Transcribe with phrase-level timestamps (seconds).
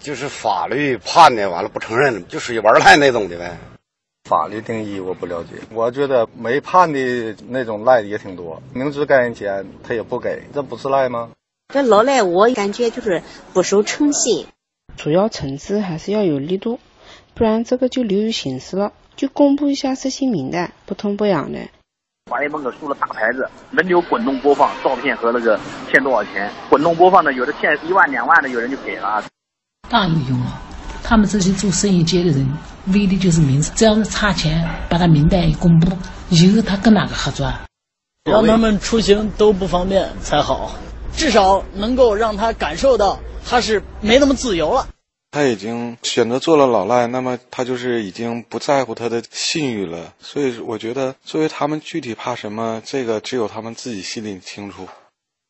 [0.00, 3.56] 就是法律判的，完了不承认，就属于玩赖那种的呗。
[4.24, 11.30] 法律定义我不了解，我觉得没判的那种赖的也挺多，明知该人钱他也不给，这不是赖吗？
[11.72, 13.22] 这老赖我感觉就是
[13.52, 14.46] 不守诚信。
[14.96, 16.78] 主要惩治还是要有力度，
[17.34, 18.92] 不然这个就流于形式了。
[19.16, 21.58] 就公布一下失信名单，不痛不痒的。
[22.30, 25.58] 法院门口竖了大牌子，轮流滚动播放照片和那个
[25.90, 26.50] 欠多少钱。
[26.68, 29.24] 滚动播放的，有的欠一万两万的，有人就给了。
[29.88, 30.60] 大有用啊！
[31.02, 32.46] 他们这些做生意街的人，
[32.88, 33.74] 为的就是名声。
[33.74, 35.96] 只要是差钱，把他名单一公布，
[36.28, 37.64] 以后他跟哪个合作啊？
[38.24, 40.72] 让他们出行都不方便才好，
[41.16, 44.86] 至少能够让他感受到他是没那么自由了。
[45.30, 50.12] 他已经选择做了老赖，那么他就是已经不在乎他的信誉了。
[50.20, 54.86] 所以我觉得，作为他们具体怕什么，这个只有他们自己心里清楚。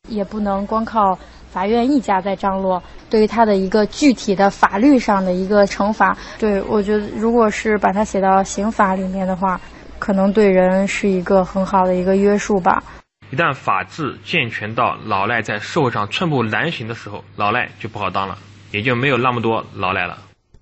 [0.07, 1.19] 也不能光靠
[1.51, 9.59] 法院一家在张罗，对于他的一个具体的法律上的一个惩罚，对我觉得，如果是把它写到刑法里面的话，
[9.97, 12.83] 可能对人是一个很好的一个约束吧。
[13.31, 18.37] 一旦法治健全到老赖在社会上寸步难行的时候，老赖就不好当了，
[18.71, 20.17] 也就没有那么多老赖了。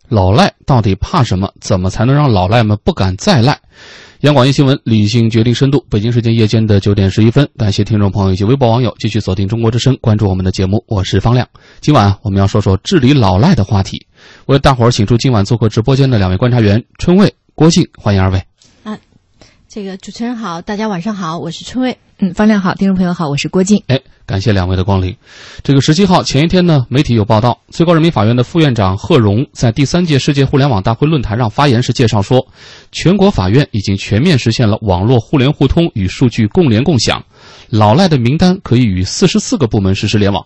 [0.09, 1.51] 老赖到底怕什么？
[1.59, 3.59] 怎么才能让老赖们不敢再赖？
[4.21, 5.85] 央广一新闻，理性决定深度。
[5.91, 10.83] 北京时间夜间的九点十一分，感谢听众朋友以及微博网友继续锁定中国之声，关注我们的节目。
[10.87, 11.47] 我是方亮。
[11.81, 14.07] 今晚我们要说说治理老赖的话题。
[14.47, 18.41] 为大伙儿请出今晚做客直播间的两位观察员：春卫、郭靖，欢迎二位。
[18.81, 18.97] 啊，
[19.67, 21.95] 这个主持人好，大家晚上好，我是春卫。
[22.19, 23.83] 嗯，方亮好，听众朋友好，我是郭静。
[23.85, 25.15] 哎，感谢两位的光临。
[25.61, 32.47] 这个十七号前一天呢，媒体有报道，最高人民法院的副院长贺荣在第三届世界互联网大会论坛上发言时介绍说，
[32.91, 37.23] 全国法院已经全面实现了网络互联互通与数据共联共享，
[37.69, 40.43] 老赖的名单可以与四十四个部门实施联网。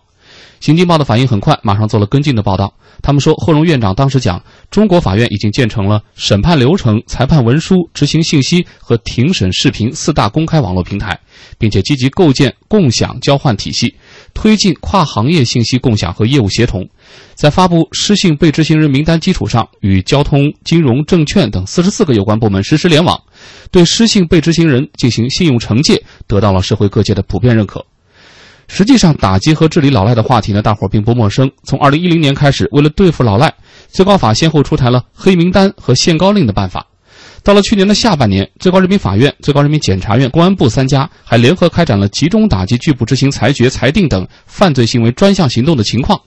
[0.62, 2.72] 新京报的反应很快，马上做了跟进的报道。
[3.02, 11.19] 他们说，贺荣院长当时讲，中国法院已经建成了审判流程、裁判文书、执行信息和庭审视频四大公开网络平台，
[11.58, 13.96] 并且积极构建共享交换体系，
[14.35, 16.88] 推进跨行业信息共享和业务协同。
[17.34, 23.19] 在发布失信被执行人名单基础上，与交通、金融、证券等四十四个有关部门实施联网，
[23.72, 27.84] 对失信被执行人进行信用惩戒，得到了社会各界的普遍认可。
[28.74, 31.52] 实际上，打击和治理老赖的话题呢，大伙并不陌生。
[31.66, 33.54] 从二零一零年开始，为了对付老赖，
[33.90, 36.88] 最高法先后出台了黑名单和限高令的办法。
[37.44, 46.18] 到了去年的下半年，最高人民法院、最高人民检察院、公安部三家还联合开展了集中打击拒不执行裁决、裁定等犯罪行为专项行动的情况，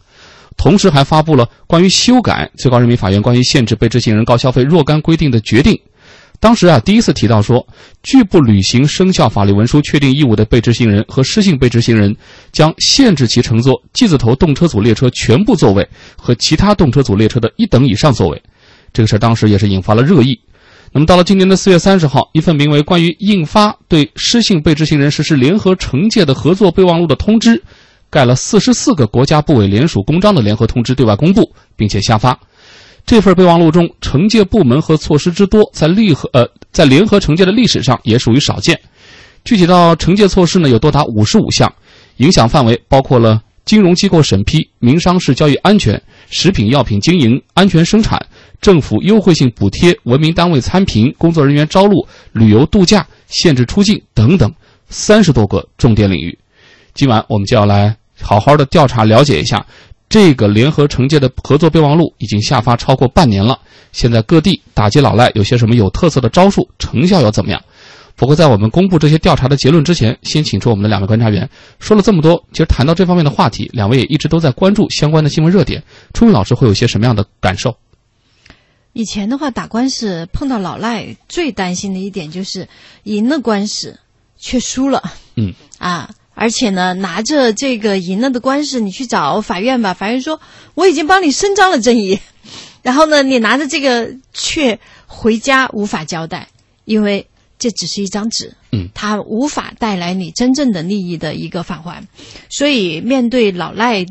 [0.59, 5.81] 同时还发布了关于修改最高人民法院关于限制被执行人高消费若干规定的决定。
[6.45, 7.67] 当时啊，第一次提到说，
[8.03, 12.15] 拒不履行生效法律文书确定义务的被执行人和失信被执行人，
[12.53, 15.89] 将限制其乘坐 G 字头动车组列车全部座位
[16.19, 18.43] 和其他动车组列车的一等以上座位。
[18.93, 20.39] 这个事儿当时也是引发了热议。
[20.93, 27.57] 那么到了今年的四月三十号，一份名为《关于印发对失信被执行人实施联合惩戒的合作备忘录的通知》，
[28.11, 32.39] 盖了四十四个国家部委联署公章的联合通知对外公布，并且下发。
[33.07, 38.81] 这份备忘录中，惩戒部门和措施之多，在联合呃在联合惩戒的历史上也属于少见。
[39.45, 41.71] 具体到惩戒措施呢，有多达五十五项，
[42.17, 48.27] 影响范围包括了金融机构审批、民商事交易安全、食品药品经营、安全生产、
[48.63, 54.51] 政府优惠性补贴、文明单位参评、工作人员招录、旅游度假、限制出境等等
[54.89, 56.39] 三十多个重点领域。
[56.95, 59.67] 今晚我们就要来好好的调查了解一下。
[60.15, 63.59] 这个联合惩戒的合作备忘录已经下发超过半年了，
[63.91, 67.61] 现在各地打击老赖有些什么有特色的招数，成效又怎么样？
[68.15, 71.51] 不过在我们公布这些调查的结论之前，先请出我们的两位观察员。
[71.81, 75.83] 说了这么多，其实谈到这方面的话题，两位也一直都在关注相关的新闻热点。
[76.13, 77.77] 春雨老师会有些什么样的感受？
[78.93, 82.69] 以前的话，打官司碰到老赖，最担心的一点就是
[83.03, 83.99] 赢了官司
[84.39, 85.03] 却输了。
[85.35, 86.09] 嗯啊。
[86.35, 89.95] 而且呢，拿着这个赢了的官司，你去找法院吧。
[89.95, 90.41] 法院说
[90.75, 92.19] 我已经帮你伸张了正义，
[92.83, 96.49] 然后呢，你拿着这个却回家无法交代，
[96.85, 97.29] 因为
[97.59, 102.07] 这只是一张纸，嗯，它无法带来你真正的利益的一个返还。
[102.51, 104.05] 所以，面对老赖，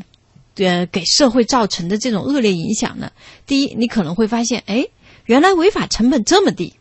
[0.56, 3.12] 呃，给社会造成的这种恶劣影响呢，
[3.46, 4.86] 第一，你可能会发现，哎，
[5.26, 6.72] 原来违法成本这么低；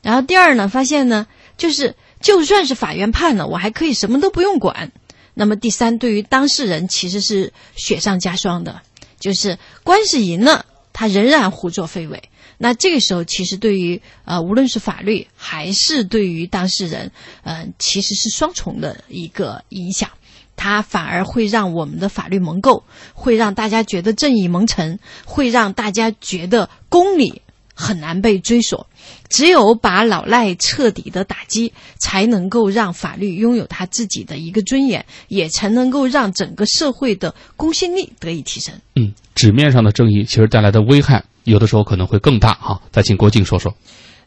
[0.00, 1.26] 然后第二呢，发现呢，
[1.58, 1.96] 就是。
[2.22, 4.92] 就算是法院判了，我还可以什么都不用管。
[5.34, 8.80] 那么第三，对于当事人其实是雪上加霜的，
[9.18, 12.22] 就是官司赢了，他仍然胡作非为。
[12.58, 17.10] 那这个时候，其实对于呃，无论是法律还是对于当事人，
[17.42, 20.10] 嗯，其实是双重的一个影响。
[20.54, 22.84] 它反而会让我们的法律蒙垢，
[23.14, 27.42] 会让大家觉得正义蒙尘，会让大家觉得公理
[27.74, 28.86] 很难被追索。
[29.28, 38.74] 只有把老赖彻底的打击，才能够让法律拥有他自己的一个尊严，也才能够让整个社会的公信力得以提升。
[38.96, 42.80] 嗯，纸面上的正义其实带来的危害，有的时候可能会更大哈。
[42.90, 43.74] 再请郭靖说说。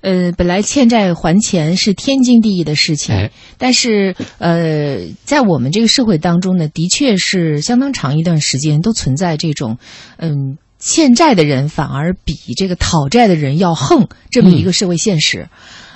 [0.01, 9.80] 呃，本来欠债还钱是天经地义的事情，哎、但是呃，在我们这个社会当中呢，的确是相当长一段时间都存在这种，
[10.18, 15.50] 嗯，欠债的人反而比这个讨债的人要横这么一个社会现实。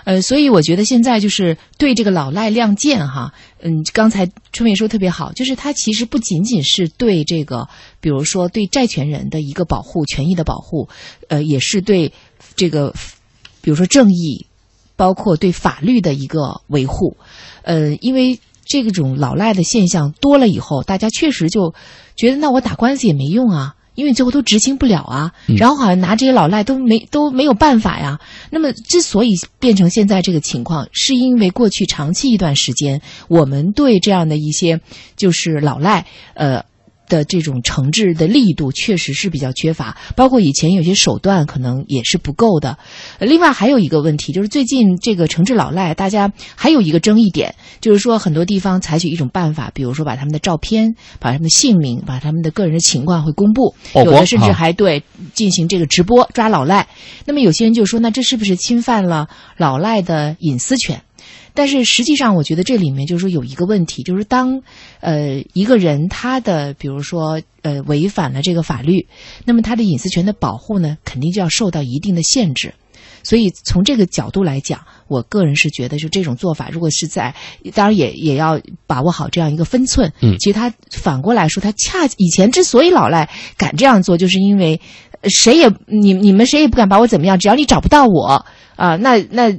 [0.05, 7.67] 嗯、呃，所以我觉得现在就是对这个老赖亮剑哈，嗯，刚才春梅说特别好，就是他其实不仅仅是对这个，
[8.01, 10.89] 比如说对债权人的一个保护、权益的保护，
[11.27, 12.11] 呃，也是对
[12.55, 12.93] 这个。
[13.61, 14.47] 比如说正义，
[14.95, 17.17] 包括对法律的一个维护，
[17.63, 21.75] 呃，因为这种老赖的现象多了以后，大家确实就
[22.15, 28.17] 觉得那我打官司也没用啊，因为最后都执行不了啊，然后好像拿这些老赖都没都没有办法呀。
[28.49, 34.79] 那么之所以变成现在这个情况，是因为过去长期一段时间，我们对这样的一些
[35.17, 36.63] 就是老赖，呃。
[37.09, 42.77] 的这种惩治的力度确实是比较缺乏，包括以前有些手段可能也是不够的。
[43.19, 55.03] 另外还有一个问题就是最近这个惩治老赖，大家还有一个争议点，就是说很多地方采取一种办法，比如说把他们的照片、把他们的姓名、把他们的个人的情况会公布，有的甚至还对
[55.33, 56.87] 进行这个直播抓老赖。
[57.25, 59.27] 那么有些人就说，那这是不是侵犯了
[59.57, 61.01] 老赖的隐私权？
[61.53, 64.61] 但是实际上，我觉得这里面就是说有一个问题，就是当
[64.99, 69.07] 呃一个人他的比如说呃违反了这个法律，
[69.45, 72.73] 那么他的隐私权的保护呢，肯定就要受到一定的限制。
[73.21, 77.33] 所以从这个角度来讲，我个人是觉得，就这种做法，如果是在
[77.73, 80.11] 当然也也要把握好这样一个分寸。
[80.21, 84.79] 嗯，其实他反过来说，他恰以前之所以老赖敢这样做，就是因为
[85.23, 88.45] 谁也你你们谁也不敢把我怎么样，只要你找不到我。
[88.75, 89.53] 啊，那那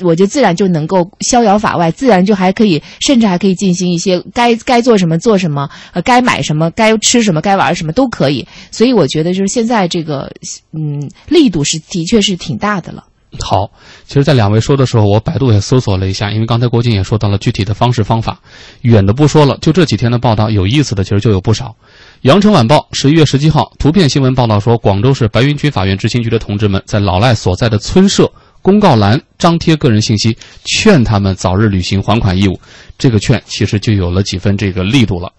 [0.00, 8.44] 我就自然就能够逍遥法外，自然就还可以，甚至还可以进行一些该该做什么做什么，呃，该买什么，该吃什么，该玩什么都可以。
[8.72, 10.32] 所以我觉得就是现在这个，
[10.72, 13.04] 嗯，力度是的确是挺大的了。
[13.40, 13.70] 好，
[14.06, 18.40] 其实，在两位说的时候，我百度也搜索了一下，因为刚才郭靖也说到了具体的方式方法，
[18.82, 21.74] 远的不说了，就这几天的报道，有意思的其实就有不少。
[22.22, 28.30] 羊城晚报十一月十七号图片新闻报道说，广州市白云区法院执行局的同志们在老赖所在的村社。
[28.62, 32.60] 公告栏张贴个人信息，劝他们早日履行还款义务。
[32.98, 35.30] 这个劝其实就有了几分这个力度了。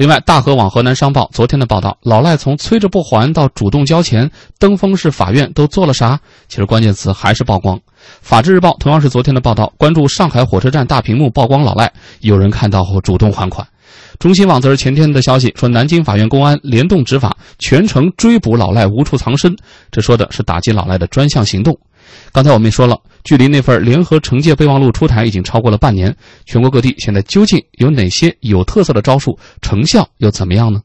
[0.00, 6.18] 另外，大河网河南商报昨天的报道，老赖从催着不还到主动交钱，登封市法院都做了啥？
[6.48, 7.78] 其实关键词还是曝光。
[8.22, 13.66] 法制日报同样是昨天的报道，关注上海火车站大屏幕曝光老赖，有人看到后主动还款。
[14.18, 19.54] 中新网则是前天的消息说，南京法院公安联动执法，全程追捕老赖无处藏身。
[19.90, 21.78] 这说的是打击老赖的专项行动。
[22.32, 30.82] 刚才我们也说了，距离那份联合惩戒备忘录出台已经超过了半年，全国各地现在究竟有哪些有特色的招数，成效又怎么样呢？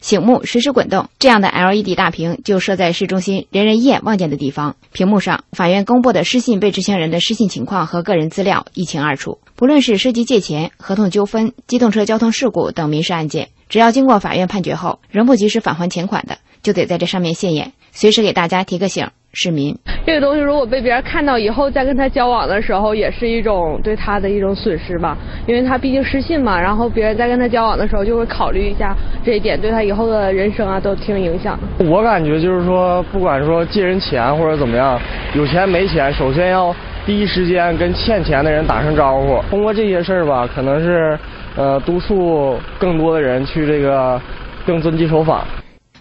[0.00, 4.74] 醒目实时滚动，这样的 LED 大屏就设在市中心人人一眼望见的地方。
[4.92, 9.38] 屏幕上，法院公布的失信被执行人的失信情况和个人资料一清二楚。
[9.54, 19.08] 不论是涉及借钱、合同纠纷、机动车交通事故等民事案件，只要经过法院判决后仍不及时返还钱款的，就得在这上面现眼，随时给大家提个醒。
[19.34, 25.16] 市民，这个东西如果被别人看到以后，再跟他交往的时候，也是一种对他的一种损失吧。
[25.46, 31.56] 因为他毕竟失信嘛，然后别人在跟他交往的时候，就会考虑一下这一点，对他以后的人生啊都挺有影响。
[31.78, 35.00] 我感觉就是说，不管说借人钱或者怎么样，
[35.34, 36.74] 有钱没钱，首先要
[37.06, 39.40] 第一时间跟欠钱的人打声招呼。
[39.50, 41.16] 通过这些事儿吧，可能是
[41.56, 44.20] 呃督促更多的人去这个
[44.66, 45.44] 更遵纪守法。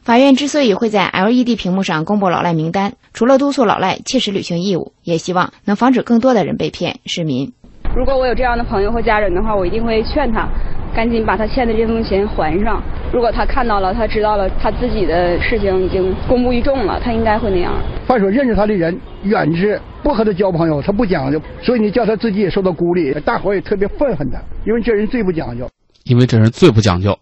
[0.04, 6.98] 法院之所以会在 LED 屏幕上公布老赖名单，除了督促老赖切实履行义务，也希望能防止更多的人被骗。
[7.06, 7.54] 市民，
[7.96, 10.50] 如果我有这样的朋友或家人的话，我一定会劝他
[10.96, 12.82] 赶紧把他欠的这份钱还上。
[13.14, 17.72] 如果他看到了，他知道了他自己的事情已经公布于众了，他应该会那样。
[18.08, 25.70] 凡说认识他的人远之，不和他交朋友，他不讲究，所以你叫他自己也受到孤立，大伙也特别愤恨他，因为这人最不讲究。
[26.06, 27.16] 因为这人最不讲究。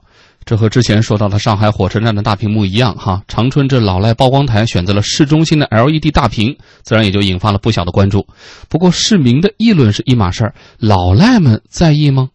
[0.46, 8.25] 这和之前说到的上海火车站的大屏幕一样，哈，长春这老赖曝光台选择了市中心的 LED 大屏，自然也就引发了不小的关注。
[8.67, 12.29] 不过市民的议论是一码事儿，老赖们在意吗？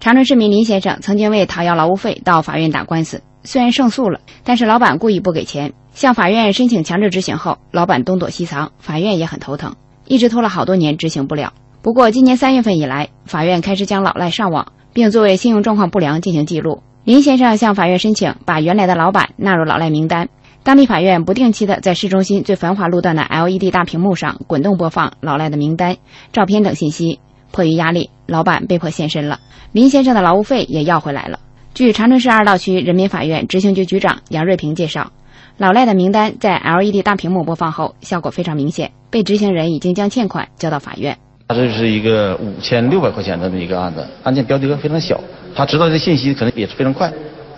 [0.00, 9.74] 长春市民林先生曾经为讨要劳务费到法院打官司，虽然胜诉了，但是老板故意不给钱，向法院申请强制执行后，老板东躲西藏，法院也很头疼，
[10.06, 11.54] 一直拖了好多年执行不了。
[11.80, 14.72] 不过今年三月份以来，法院开始将老赖上网。
[14.92, 16.82] 并作为信用状况不良进行记录。
[17.04, 20.28] 林先生向法院申请把原来的老板纳入老赖名单。
[20.62, 25.96] 当地法院不定期的在市中心最繁华路段的 LED 大屏幕上滚动播放老赖的名单、
[26.32, 27.18] 照片等信息。
[27.52, 29.40] 迫于压力，老板被迫现身了。
[29.72, 31.40] 林先生的劳务费也要回来了。
[31.74, 35.10] 据长春市二道区人民法院执行局局长杨瑞平介绍，
[35.56, 38.92] 老赖的名单在 LED 大屏幕播放后，效果非常明显。
[39.08, 41.16] 被执行人已经将欠款交到法院。
[41.50, 45.20] 他这是一个五千六百块钱的这么一个案子，案件标的额非常小，
[45.52, 47.12] 他知道这信息可能也是非常快，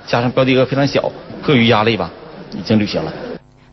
[0.07, 2.11] 加上标的额非常小，迫于压力吧。
[2.57, 3.13] 已经履行了。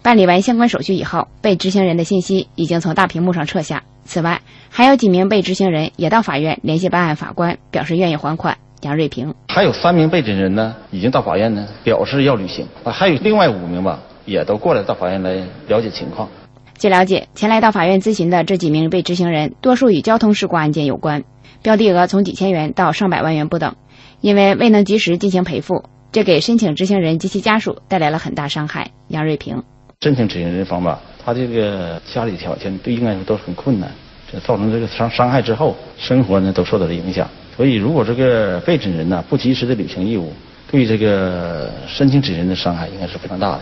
[0.01, 3.83] 办理完相关手续以后，被执行人的信息已经从大屏幕上撤下。
[4.03, 8.57] 此外，还有几名被执行人也到法院联系办案法官，表示愿意还款。
[8.81, 12.67] 杨瑞平还有三名被执行人呢，已经到法院呢，表示要履行。
[12.83, 15.35] 啊，还有另外五名吧，也都过来到法院来
[15.69, 16.27] 了解情况。
[16.79, 21.25] 据了解，前来到法院咨询的这几名被执行人，多数与交通事故案件有关，
[21.61, 23.75] 标的额从几千元到上百万元不等，
[24.21, 25.83] 因为未能及时进行赔付。
[26.13, 28.91] 这给申请执行人及其家属带来了很大伤害。
[29.09, 29.61] 杨瑞平，
[29.99, 33.91] 申请执行人方吧，他这个家里条件对应该说都很困难，
[34.31, 37.29] 这造成这个伤伤害之后，生活呢都受到了影响。
[37.57, 40.31] 所以，如果这个被执行人呢不及时的履行义务，
[40.71, 43.59] 对这个申请执行人的伤害应该是非常大的。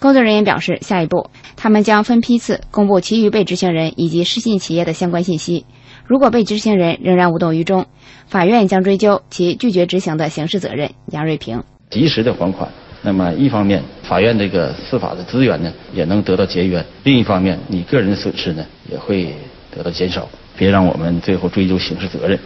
[0.00, 5.66] 工作人员表示，下一步他们将分批次公布其余被执行人以及失信企业的相关信息。
[6.06, 7.84] 如果被执行人仍然无动于衷，
[8.26, 10.90] 法院将追究其拒绝执行的刑事责任。
[11.12, 12.66] 杨瑞平，及时的还款，
[13.02, 19.34] 那么一方面法院这个司法的资源呢也能得到节约，另一方面你个人的损失呢也会
[19.70, 20.26] 得到减少，
[20.56, 22.40] 别让我们最后追究刑事责任。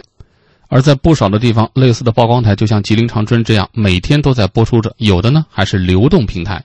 [0.67, 6.61] 而在不少的地方，类似的曝光台就像吉林长春这样，每天都在播出着，有的呢还是流动平台。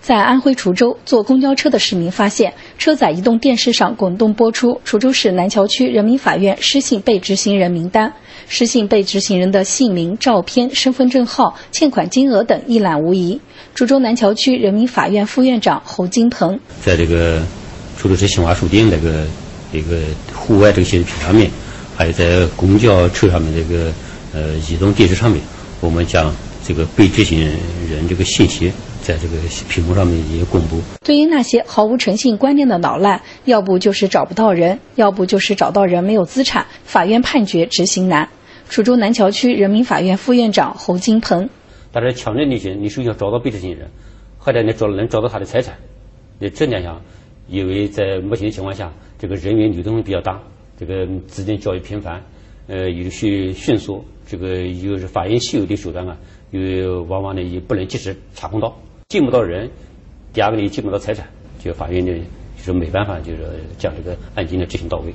[0.00, 8.12] 在安徽滁州坐公交车的市民发现，车载移动电视上滚动播出滁州市南桥区人民法院失信被执行人名单，
[8.48, 13.40] 失信被执行人的姓名、照片、身份证号、欠款金额等一览无遗。
[13.76, 17.40] 滁州南桥区人民法院副院长侯金鹏在这个
[18.00, 19.26] 滁州市新华书店那个
[19.72, 20.00] 一个
[20.34, 21.50] 户外这个显示屏上面，
[21.96, 23.92] 还有在公交车上面这个
[24.32, 25.40] 呃移动电视上面，
[25.80, 26.34] 我们将
[26.66, 28.72] 这个被执行人这个信息。
[29.08, 29.38] 在这个
[29.70, 30.82] 屏幕上面也公布。
[31.02, 38.28] 对于那些毫无诚信观念的老赖，要不就是找不到人，要不就是找到人没有资产，法院判决执行难。
[38.68, 41.48] 楚州南桥区人民法院副院长侯金鹏，
[41.90, 43.88] 但是强制履行，你首先要找到被执行人，
[44.36, 45.78] 或者你找能找到他的财产。
[46.38, 47.00] 你这两项，
[47.48, 50.38] 因为在目前情况下，这个人员流动比较大，
[50.78, 52.22] 这个资金交易频繁，
[52.66, 56.18] 呃，有些迅速，这个又是法院现有的手段啊，
[56.50, 58.76] 又往往呢也不能及时查控到。
[59.08, 59.70] 进不到人，
[60.34, 61.26] 第二个你进不到财产，
[61.58, 62.12] 就法院呢
[62.58, 63.38] 就是没办法，就是
[63.78, 65.14] 将这个案件呢执行到位。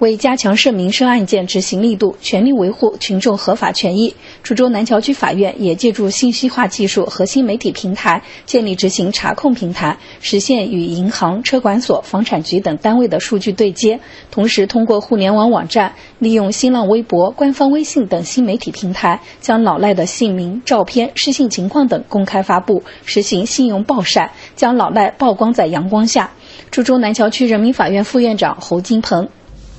[0.00, 14.00] 为加强涉民生案件执行力度，全力维护群众合法权益，株洲南桥区法院也借助信息化技术和新媒体平台，建立执行查控平台，实现与银行、车管所、房产局等单位的数据对接。
[14.32, 26.32] 同时，通过互联网网站，利用新浪微博、官方微信等新媒体平台，将老赖的姓名、照片、失信情况等公开发布，实行信用暴晒，将老赖曝光在阳光下。
[26.72, 29.28] 株洲南桥区人民法院副院长侯金鹏。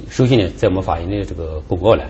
[0.10, 2.08] 首先呢，在我们法院的这个公告栏，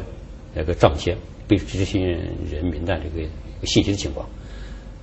[0.53, 1.15] 那个张贴
[1.47, 3.27] 被执行人名单这个
[3.63, 4.27] 信息的情况。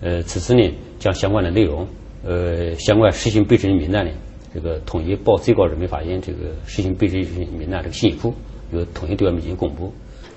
[0.01, 0.63] 呃，此次呢，
[0.99, 1.87] 将相关的内容，
[2.25, 4.11] 呃，相关实行被执行名单呢，
[4.55, 8.35] 这个统一报最高人民法院这个实行被执行名单这个信息库，
[8.73, 9.93] 有统一对外进行公布。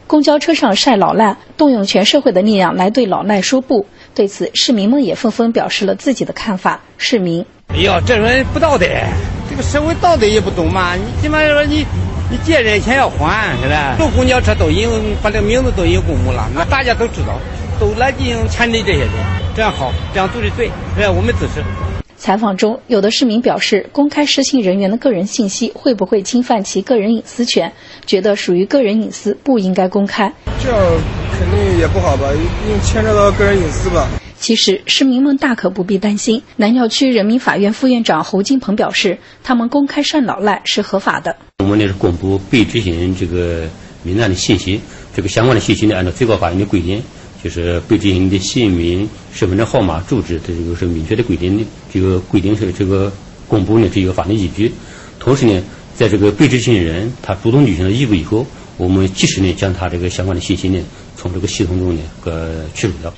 [0.08, 3.88] 公交车上晒老赖，动用全社会的力量来对老赖说不。
[4.14, 6.84] 对此，市民们也纷纷表示了自己的看法。
[6.98, 8.86] 市民：哎呀，这人不道德，
[9.50, 11.84] 这个社会道德也不懂嘛，你起码说你。
[12.30, 13.96] 你借人钱要还，是吧？
[13.98, 14.90] 坐公交车都已经
[15.22, 17.40] 把这个名字都已经公布了，那大家都知道，
[17.80, 19.10] 都来进行牵制这些人，
[19.56, 20.66] 这样好，这样做的对，
[20.98, 21.12] 是吧？
[21.12, 21.64] 我们支持。
[22.18, 27.72] 采访中，有的市民表示，公开失信人员的个人信息会不会侵犯其个人隐私权？
[28.08, 30.34] 觉得属于个人隐私，不应该公开。
[30.64, 30.80] 这样
[31.38, 34.08] 肯定也不好吧，因为牵扯到个人隐私吧。
[34.46, 36.44] 其实市民们大可不必担心。
[36.58, 41.36] 南桥区人民法院副院长侯金鹏表示，他们公开晒老赖是合法的。
[41.58, 43.68] 我们呢是公布被执行人这个
[44.04, 44.80] 名单的信息，
[45.16, 47.02] 这个相关的信息呢，按照最高法院的规定，
[47.44, 51.66] 就是被执行人的姓名、身份证号码、住址，这个是明确的规定的。
[51.92, 53.12] 这个规定是这个
[53.48, 54.72] 公布呢是有法律依据。
[55.20, 55.60] 同时呢，
[55.96, 58.46] 在这个被执行人他主动履行了义务以后，
[58.78, 60.80] 我们及时呢将他这个相关的信息呢
[61.18, 63.12] 从这个系统中呢呃去除掉。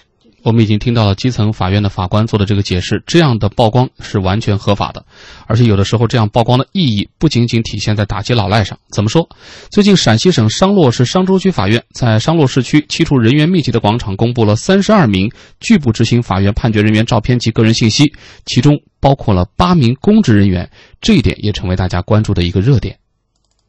[0.47, 5.05] 我们已经听到了基层法院的法官做的这个解释，这样的曝光是完全合法的，
[5.45, 8.79] 而且有的时候这样曝光的意义不仅仅体现在打击老赖上。
[8.89, 9.27] 怎么说？
[9.69, 18.13] 最近陕西省商洛市商州区法院在商洛市区七处人员密集的广场公布了三十二名拒不执行法院判决人员照片及个人信息，
[18.45, 22.99] 其中包括了八名公职人员，这一点也成为大家关注的一个热点。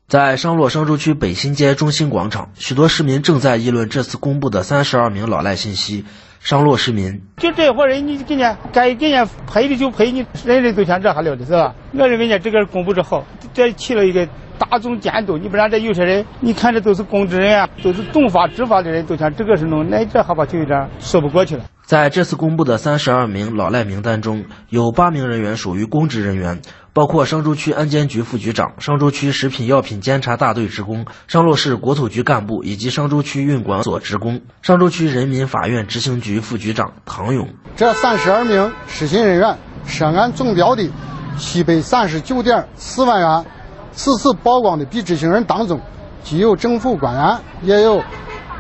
[0.07, 6.05] 在商洛商州区北新街中心广场，许多市民正在议论这次公布的三十二名老赖信息。
[6.49, 11.75] 商洛市民就这伙人，你给人该给人赔的就赔你，人人都想这还了得是吧？
[11.93, 14.27] 我认为呢，这个公布之后，这起了一个
[14.57, 15.37] 大众监督。
[15.37, 21.65] 你不然这有些人，你看这都是公职人员，都是懂法执法的人，都想这个是弄，那这好吧，就有点说不过去了。
[21.83, 26.63] 在这次公布的三十二名老赖名单中，有八名人员属于公职人员，
[26.99, 34.41] 包括商州区安监局副局长、商州区食品药品监察大队职工、商洛市国土局干部以及商州区运管所职工。
[34.63, 40.91] 商州区人民法院执行局副局长唐勇：这三十二名失信人员涉案总标的
[41.39, 43.47] 七百三十九点四万元。
[43.93, 45.81] 此次曝光的被执行人当中，
[46.25, 48.03] 既有政府官员，也有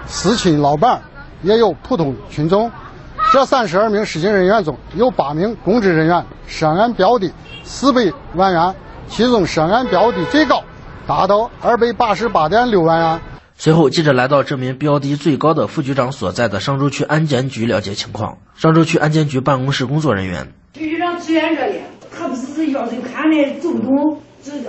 [0.06, 1.02] 私企老板，
[1.42, 2.70] 也有普通群众。
[3.30, 7.30] 这三十二名失信人员中有八名公职人员，涉案标的
[7.62, 8.74] 四百万元，
[9.06, 10.64] 其中涉案标的最高
[11.06, 13.20] 达到二百八十八点六万元。
[13.54, 18.38] 随后，记者来到这名标的最高的副局长所在的商州区安监局了解情况。
[18.54, 21.80] 商州区安监局办公室工作人员：副局长支援这里，
[22.16, 24.22] 他不是要人看的走不动。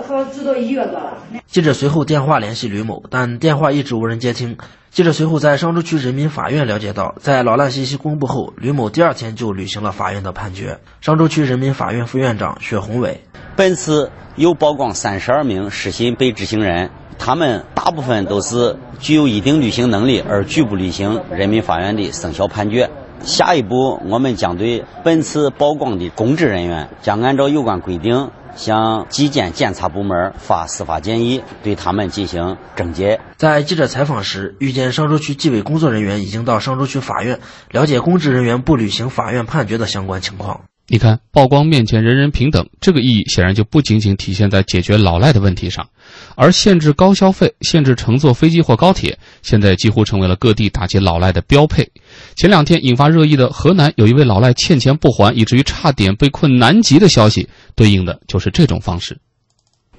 [0.06, 1.16] 好，知道一月多了。
[1.46, 4.58] 记者随后电话联系吕某，但电话一直无人接听。
[4.90, 10.80] 记者随后在商州区人民法院了解到，在老赖信息公布后，吕某第二天就履行了法院的判决。
[11.00, 13.20] 商州区人民法院副院长薛宏伟：
[13.54, 22.90] 本次有曝光三十二名失信被执行人，他们大部分都是具有一定履行能力而拒不履行人民法院的生效判决。
[23.22, 28.30] 下一步，我们将对本次曝光的公职人员，将按照有关规定。
[28.56, 33.20] 向纪检检察部门发司法建议，对他们进行整结。
[33.36, 37.40] 在记者采访时，遇见商州区纪委工作人员已经到商州区法院
[37.70, 40.62] 了解公职人员不履行法院判决的相关情况。
[40.92, 45.88] 你看，曝光面前人人平等，这个意义显然就不仅仅体现在解决老赖的问题上，
[46.34, 51.92] 而限制高消费、限制乘坐飞机或高铁，现在几乎成为了各地打击老赖的标配。
[52.36, 59.18] 前两天引发热议的河南有一位老赖欠钱不还，以至于差点被困南极的消息，对应的就是这种方式。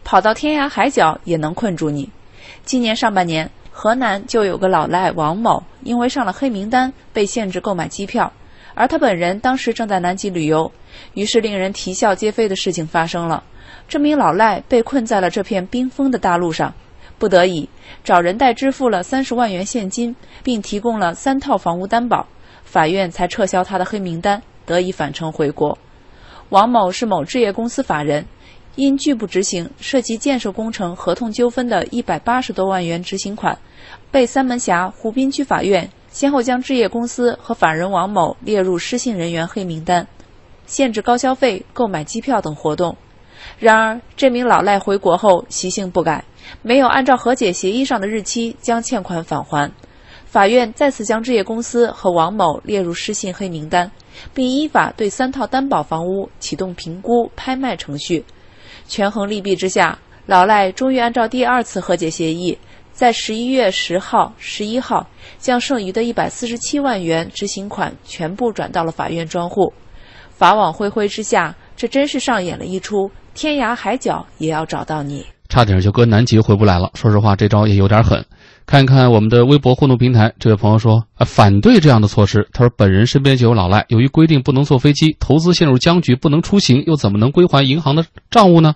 [0.04, 2.10] 跑到天涯海角也能困住你。
[2.63, 8.32] 今年上半年，河南就有个老赖王某，因为上了黑名单，被限制购买机票。
[8.74, 10.72] 而他本人当时正在南极旅游，
[11.13, 13.44] 于是令人啼笑皆非的事情发生了。
[13.88, 16.74] 这名老赖被困在了这片冰封的大陆上，
[17.22, 17.70] 不得已
[18.04, 22.26] 找人代支付了三十万元现金，并提供了三套房屋担保，
[22.64, 25.78] 法院才撤销他的黑名单，得以返程回国。
[26.50, 28.26] 王某是某置业公司法人，
[28.76, 33.60] 因拒不执行涉及建设工程合同纠纷的一百八十多万元执行款，
[34.10, 35.92] 被三门峡湖滨区法院。
[36.10, 40.08] 先后将置业公司和法人王某列入失信人员黑名单，
[40.66, 42.98] 限制高消费、购买机票等活动。
[43.60, 46.26] 然而，这名老赖回国后习性不改，
[46.62, 49.71] 没有按照和解协议上的日期将欠款返还。
[50.25, 53.91] 法院再次将置业公司和王某列入失信黑名单，
[54.34, 58.23] 并依法对三套担保房屋启动评估拍卖程序。
[58.88, 62.58] 权衡利弊之下，老赖终于按照第二次和解协议。
[62.93, 69.73] 在十一月十号、十一号，将剩余的一百四十七万元执行款全部转到了法院专户。
[70.30, 75.25] 法网恢恢之下，这真是上演了一出天涯海角也要找到你。
[75.52, 76.90] 差点就搁南极回不来了。
[76.94, 78.24] 说实话，这招也有点狠。
[78.66, 82.48] 看一看我们的微博互动平台，这位朋友说啊，反对这样的措施。
[82.54, 88.76] 他说，本人身边就有老赖，由于规定不能坐飞机，投资陷入僵局，不能出行，又怎么能归还银行的账务呢？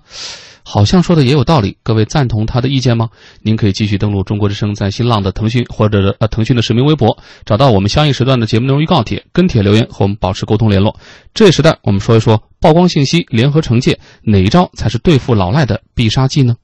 [0.68, 3.08] 好像说的也有道理，各位赞同他的意见吗？
[3.40, 10.98] 您可以继续登录中国之声在新浪的腾讯或者呃腾讯的实名微博，找到我们相应时段的节目内容预告帖，跟帖留言和我们保持沟通联络。
[11.32, 16.56] 这时代，我们说一说曝光信息，联合惩戒，哪一招才是对付老赖的必杀技呢？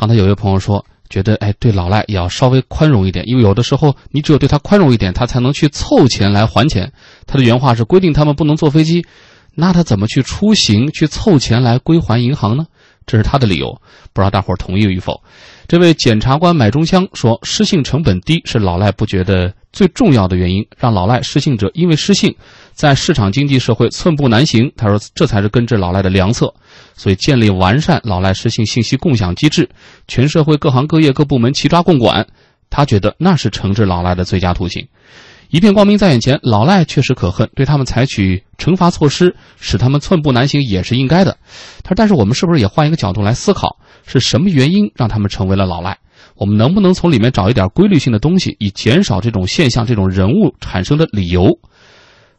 [0.00, 6.94] 刚才有位朋友说，觉得哎，对老赖也要稍微宽容一点，因为有的时候你只有对他宽容一点，他才能去凑钱来还钱。
[7.26, 9.04] 他的原话是规定他们不能坐飞机，
[9.54, 12.64] 那他怎么去出行去凑钱来归还银行呢？
[13.04, 13.82] 这是他的理由，
[14.14, 15.22] 不知道大伙儿同意与否。
[15.70, 22.34] 这位检察官买中枪说，失信成本低是老赖不觉得最重要的原因，让老赖失信者因为失信，
[22.72, 24.72] 在市场经济社会寸步难行。
[24.76, 26.52] 他说，这才是根治老赖的良策。
[26.96, 29.70] 所以，建立完善老赖失信信息共享机制，
[30.08, 32.26] 全社会各行各业各部门齐抓共管，
[32.68, 34.88] 他觉得那是惩治老赖的最佳途径。
[35.50, 41.36] 一片光明在眼前，老赖确实可恨，对他们采取惩罚措施，使他们寸步难行也是应该的。
[41.84, 43.76] 他说：“但是我们是不是也换一个角度来思考，
[44.06, 45.96] 是什么原因让他们成为了老赖？
[46.36, 51.58] 我们能不能从里面找一点规律性的东西，以减少这种现象、这种人物产生的理由？”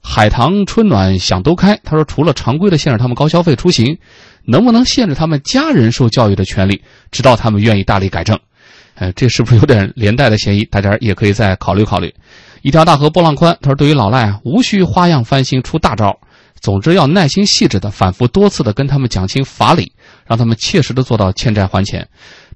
[0.04, 4.00] 海棠春暖想都开，他说：“除了常规的限制他们高消费出行，
[4.46, 8.40] 能不能限制他们家人受教育的权利，直到他们愿意大力改正？
[8.96, 10.66] 呃，这是不是有点连带的嫌疑？
[10.66, 12.12] 大家也可以再考虑考虑。
[12.64, 16.18] 一条大河波浪宽，他说：对于老赖啊，无需花样翻新出大招，
[16.60, 19.92] 总之要耐心细致的、反复多次的跟他们讲清法理，
[20.26, 22.08] 让他们切实的做到欠债还钱。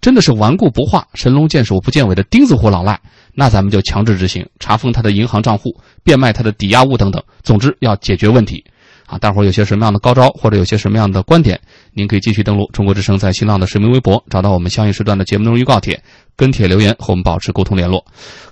[0.02, 3.00] 真的是顽固不化、神龙见首不见尾的钉子户老赖，
[3.34, 7.22] 那咱们就强制执行，查封他的银行账户，变卖他的抵押物等等。
[7.44, 8.64] 总之要解决问题。
[9.08, 11.60] 啊，大伙有些什么样的高招，或者有些什么样的观点，
[11.94, 16.02] 您可以继续登录中国之声在新浪的实名微博，找到我们相应时段的节目内容预告帖，
[16.36, 18.04] 跟帖留言和我们保持沟通联络。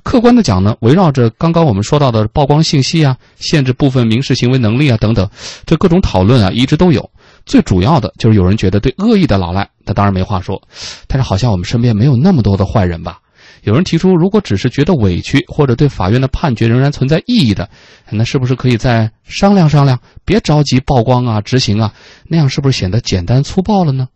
[0.03, 5.27] 客观的讲呢，围绕着刚刚我们说到的曝光信息啊、限制部分民事行为能力啊等等，
[5.65, 7.09] 这各种讨论啊一直都有。
[7.45, 10.61] 最主要的就是有人觉得对恶意的老赖，他当然没话说，
[11.07, 13.19] 但是好像我们身边没有那么多的坏人吧？
[13.63, 17.69] 有人提出，如果只是觉得委屈，或者对法院的判决仍然存在异议的，
[18.09, 21.93] 那是不是可以再商量商量，别着急曝光啊、执行啊？
[22.27, 24.09] 那样是不是显得简单粗暴了呢？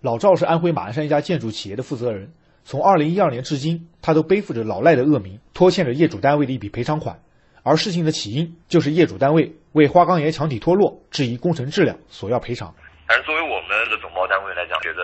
[0.00, 2.30] 老赵是安徽马鞍山一家建筑企业的负责人，
[2.64, 7.18] 从二零一二年至今，他都背负着老赖的恶名，拖欠着业主单位的一笔赔偿款。
[7.62, 12.72] 而事情的起因就是业主单位为花岗岩墙体脱落质疑工程质量，索要赔偿。
[13.08, 15.02] 但是作为我们的总包单位来讲，觉得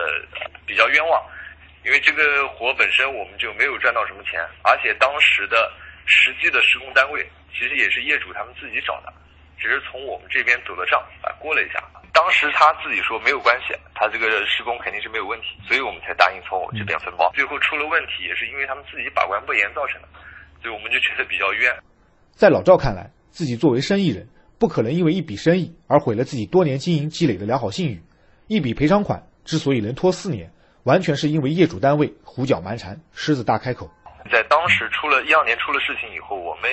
[0.65, 1.21] 比较冤枉。
[1.85, 5.71] 因为这个活本身我们就没有赚到什么钱，而且当时的
[6.05, 9.13] 实际的施工单位其实也是业主他们自己找的，
[9.57, 11.79] 只是从我们这边走的账啊过了一下。
[12.11, 17.31] 当时他自己说没有关系，他这个施工肯定是没有问题，所以我们才答应从我们这边分包。
[17.33, 20.07] 最后出了问题也是因为他们自己把关不严造成的，
[20.61, 21.73] 所以我们就觉得比较冤。
[22.35, 24.27] 在老赵看来，自己作为生意人，
[24.59, 27.99] 不可能因为一笔生意而毁了自己多年经营积累的良好信誉。
[28.47, 30.51] 一笔赔偿款之所以能拖四年。
[30.83, 33.87] 完全是因为业主单位胡搅蛮缠，狮子大开口。
[34.31, 36.71] 在当时出了一二年出了事情以后，我们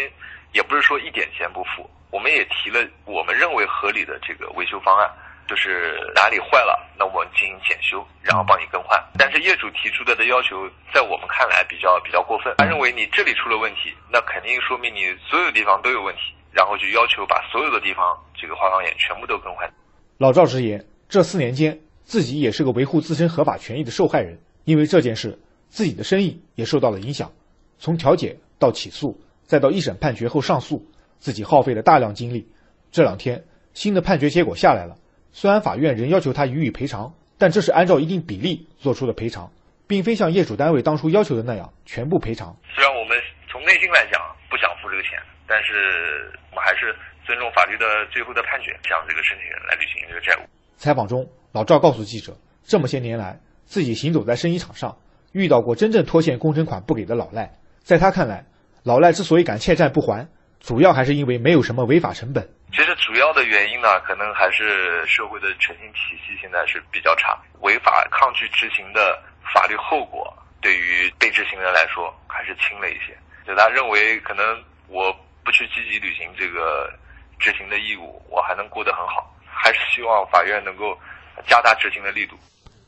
[0.53, 5.11] 也不是说一点钱不付，我们也提了我们认为合理的这个维修方案，
[5.49, 8.97] 就是哪里坏了，那我们进行检修，然后帮你更换。
[9.19, 12.55] 但是业主提出的的要求，在我们看来比较比较过分。
[12.59, 18.03] 他认为你这里出了问题，那肯定说明你所有地方都有问题，然后就要求把所有的地方
[18.35, 19.71] 这个花岗岩全部都更换。
[20.17, 21.79] 老赵直言，这四年间。
[22.09, 27.33] 自己也是个维护自身合法权益的受害人，因为这件事，自己的生意也受到了影响。
[27.79, 30.87] 从调解到起诉，再到一审判决后上诉，
[31.19, 32.47] 自己耗费了大量精力。
[32.93, 33.43] 这两天
[33.75, 34.99] 新的判决结果下来了，
[35.33, 39.51] 虽然法院仍要求他予以赔偿，但这是按照一定比例做出的赔偿，
[39.89, 42.55] 并非像业主单位当初要求的那样全部赔偿。
[42.73, 43.19] 虽然我们
[43.51, 50.49] 从内心来讲不想付这个钱，但是我们还是尊重法律的最后的判决，向这个申请人来履行这个债务。
[50.77, 51.27] 采访中。
[51.53, 54.99] 老赵告诉记者，这么些年来，自己行走在生意场上，
[55.33, 57.51] 遇到过真正拖欠工程款不给的老赖。
[57.81, 58.45] 在他看来，
[58.85, 60.29] 老赖之所以敢欠债不还，
[60.61, 62.47] 主要还是因为没有什么违法成本。
[62.73, 69.19] 其实主要的原因呢，可能还是社会的诚信体系现在是比较差，违法抗拒执行的
[69.55, 70.31] 法律后果
[70.61, 73.17] 对于被执行人来说还是轻了一些。
[73.47, 74.45] 就他认为，可能
[74.89, 75.11] 我
[75.47, 76.91] 不去积极履行这个
[77.39, 79.33] 执行的义务，我还能过得很好。
[79.47, 80.99] 还是希望法院能够。
[81.47, 82.35] 加大执行的力度。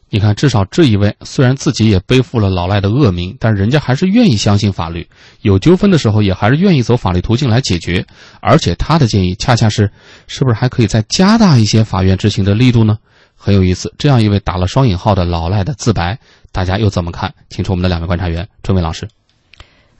[0.08, 5.06] 你看，至少这一位虽然自己也背负了老赖的恶名，但人家还是愿意相信法律，
[5.42, 8.06] 有纠纷的时候也还是愿意走法律途径来解决。
[8.40, 9.92] 而且他的建议恰恰是，
[10.26, 12.98] 是不是还可以再加大一些法院执行的力度呢？
[13.36, 13.94] 很有意思。
[13.98, 16.18] 这样一位打了双引号的老赖的自白，
[16.52, 17.34] 大家又怎么看？
[17.50, 19.06] 请出我们的两位观察员，春伟老师。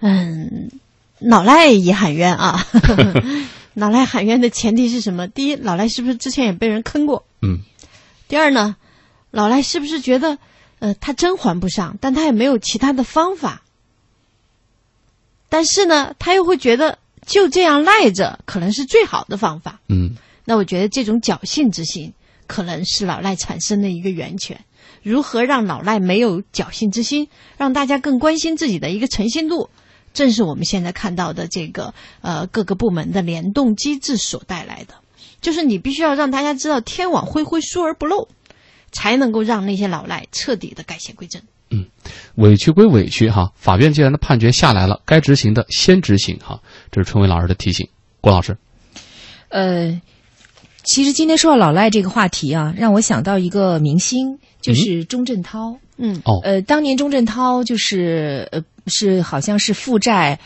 [0.01, 0.71] 嗯，
[1.21, 2.65] 老赖也喊冤啊！
[3.75, 5.29] 老赖喊冤的前提是什么？
[5.29, 7.25] 第一，老赖是不是之前也被人坑过？
[7.43, 7.61] 嗯。
[8.29, 8.77] 第二呢，
[9.31, 10.39] 老赖是不是觉得，
[10.81, 13.63] 呃，他真还不上，但他也没有其他的方法。
[15.49, 19.81] 但是呢，他又会觉得就这样赖着，可能是最好的方法。
[19.89, 20.11] 嗯，
[20.45, 22.13] 那我觉得这种侥幸之心，
[22.47, 24.61] 可能是老赖产生的一个源泉。
[25.03, 29.71] 如何让老赖没有侥幸之心，让大家更关心自己的一个诚信度，
[30.15, 34.95] 正是我们现在看到的这个呃各个部门的联动机制所带来的。
[35.41, 38.29] 就是你必须要让大家知道天网恢恢疏而不漏，
[38.91, 41.41] 才能够让那些老赖彻底的改邪归正。
[41.71, 41.87] 嗯，
[42.35, 46.61] 委屈归委屈哈，法院既然的判决下来了，该执行的先执行哈。
[46.91, 47.89] 这是春伟老师的提醒，
[48.21, 48.57] 郭老师。
[49.51, 50.01] 呃，
[50.83, 55.79] 其实今天说到老赖这个话题啊，让我想到一个明星，就是钟镇涛。
[55.99, 56.21] 嗯。
[56.25, 56.41] 哦。
[56.43, 60.39] 呃，当年钟镇涛就是呃是好像是负债。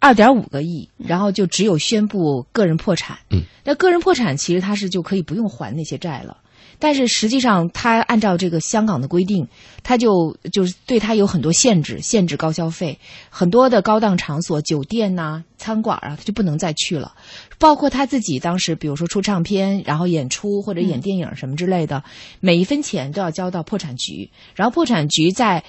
[0.00, 3.16] 二点五个亿，然后就只有宣布个人破产。
[3.30, 6.36] 嗯，那个人破产其实他是就可以不用还那些债了。
[6.78, 9.48] 但是实际上，他按照这个香港的规定，
[9.82, 12.98] 他就就是对他有很多限制，限制高消费，
[13.30, 17.14] 很多的高档场所、酒店呐、餐馆啊，他就不能再去了。
[17.58, 22.04] 包括他自己当时，比如说出唱片，然后演出或者演电影什么之类的，
[22.40, 25.64] 每一分钱都要交到破产局，然后破产局在。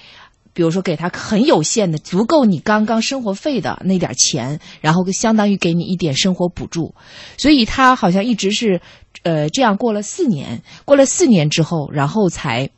[0.56, 6.94] 比如说，给他很有限的、足够你刚刚生活费的那点钱，然后相当于给你一点生活补助，
[7.36, 8.80] 所以他好像一直是，
[9.22, 12.70] 呃，这样过了四年，过了四年之后，然后才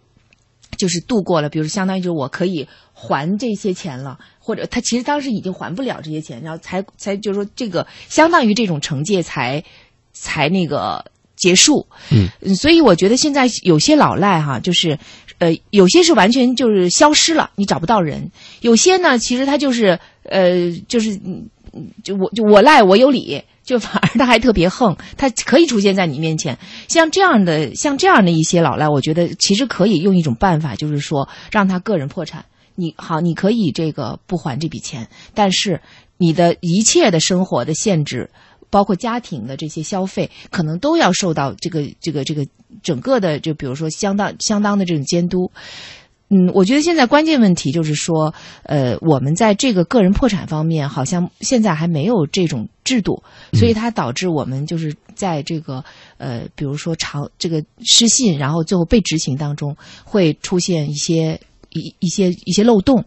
[0.76, 9.62] 就是度过了，比如相当于就是我可以还这些钱了，或者他其实当时已经还不了这些钱，然后才才就是说这个相当于这种惩戒才
[10.12, 11.04] 才那个
[11.36, 11.86] 结束。
[12.10, 14.98] 嗯，所以我觉得现在有些老赖哈，就是。
[15.38, 21.18] 呃，有些是完全就是消失了，你找不到人；有些呢，其实他就是呃，就是
[22.02, 26.58] 就我就我赖我有理，就反而他还特别横，他可以出现在你面前。
[26.88, 32.44] 像这样的，像这样的一些老赖，我觉得其实可以用一种办法，就是说让他个人破产。
[32.74, 35.80] 你好，你可以这个不还这笔钱，但是
[36.16, 38.30] 你的一切的生活的限制。
[38.70, 42.46] 包括家庭的这些消费，可能都要受到这个这个这个
[42.82, 45.50] 整个的，就比如说相当相当的这种监督。
[46.30, 53.22] 嗯，我觉得现在关键问题就是说，呃，我们在这个个人破产方面，好像现在还没有这种制度，
[53.54, 55.82] 所以它导致我们就是在这个
[56.18, 63.02] 呃，比如说长这个失信，然后最后被执行当中，会出现一些一一些一些漏洞。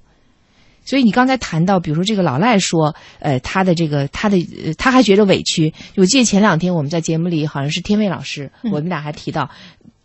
[0.92, 4.38] 所以你刚才谈到，比如说这个老赖说，呃，他的这个他的
[4.78, 5.74] 他还觉得委屈。
[5.96, 9.50] 我记得前两天我们在节目里，好像是天卫老师，我们俩还提到，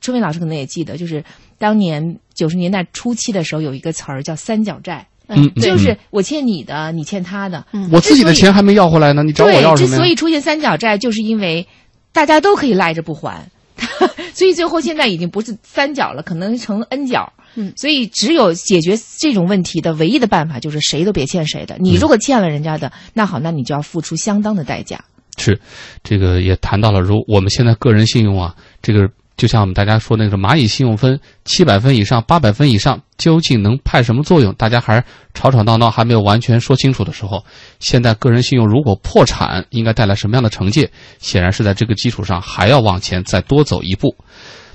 [0.00, 1.24] 春卫老师可能也记得，就是
[1.58, 11.66] 当年九十年代初期的时候，有一个词儿叫“三角债”，嗯，就是我欠你的，你欠他的，我自己的钱还没要回来呢，你找我要什么之所以出现三角债，就是因为
[12.12, 13.48] 大家都可以赖着不还，
[14.34, 17.32] 所以最后现在已经不是三角了，可能成 N 角。
[17.58, 21.76] 嗯，所以只有解决这种问题的唯一的办法，就是谁都别欠谁的。
[21.78, 25.02] 你如果欠了人家的，那好，那你就要付出相当的代价。
[25.38, 25.58] 是，
[26.02, 34.54] 这个也谈到了，如我们现在个人信用啊，这个就像我们大家说那个蚂蚁信用分，七百分以上、八百分以上，究竟能派什么作用？
[34.54, 37.44] 大家还吵吵闹闹，还没有完全说清楚的时候，
[37.78, 40.90] 现在个人信用如果破产，应该带来什么样的惩戒？
[41.18, 44.16] 显然是在这个基础上还要往前再多走一步。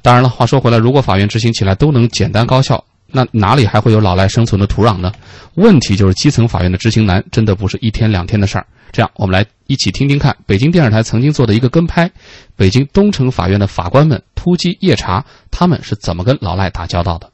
[0.03, 5.11] 当然了，话说回来，如果法院执行起来都能简单高效，那哪里还会有老赖生存的土壤呢？
[5.55, 8.65] 问题就是基层法院的执行难，真的不是一天两天的事儿。
[8.91, 12.11] 这样，我们来一起听听看，北京电视台曾经做的一个跟拍，
[12.55, 17.29] 北京东城法院的法官们突击夜查，他们是怎么跟老赖打交道的。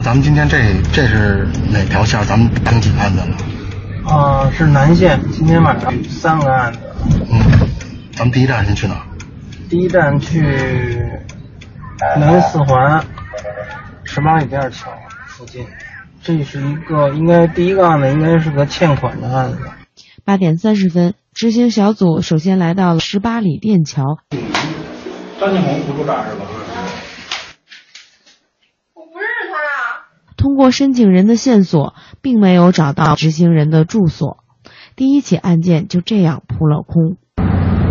[0.00, 0.58] 咱们今天这
[0.92, 2.24] 这是哪条线？
[2.24, 4.12] 咱们登记案子了？
[4.12, 6.78] 啊，是南线，今天晚上三个案子。
[7.30, 7.40] 嗯，
[8.12, 9.02] 咱们第一站先去哪儿？
[9.68, 11.10] 第一站去。
[12.18, 13.02] 南四环
[14.04, 14.92] 十八里店桥
[15.28, 15.66] 附近，
[16.22, 19.58] 这是一个应该第一个案子，应该是个欠款的案子。
[20.26, 24.18] 八点三十分，执行小组首先来到了十八里店桥。
[25.38, 26.44] 张建红，不住这儿是吧？
[28.92, 30.10] 我不认识他啊。
[30.36, 34.38] 通过申请人的线索，并没有找到执行人的住所，
[34.96, 37.18] 第一起案件就这样扑了空。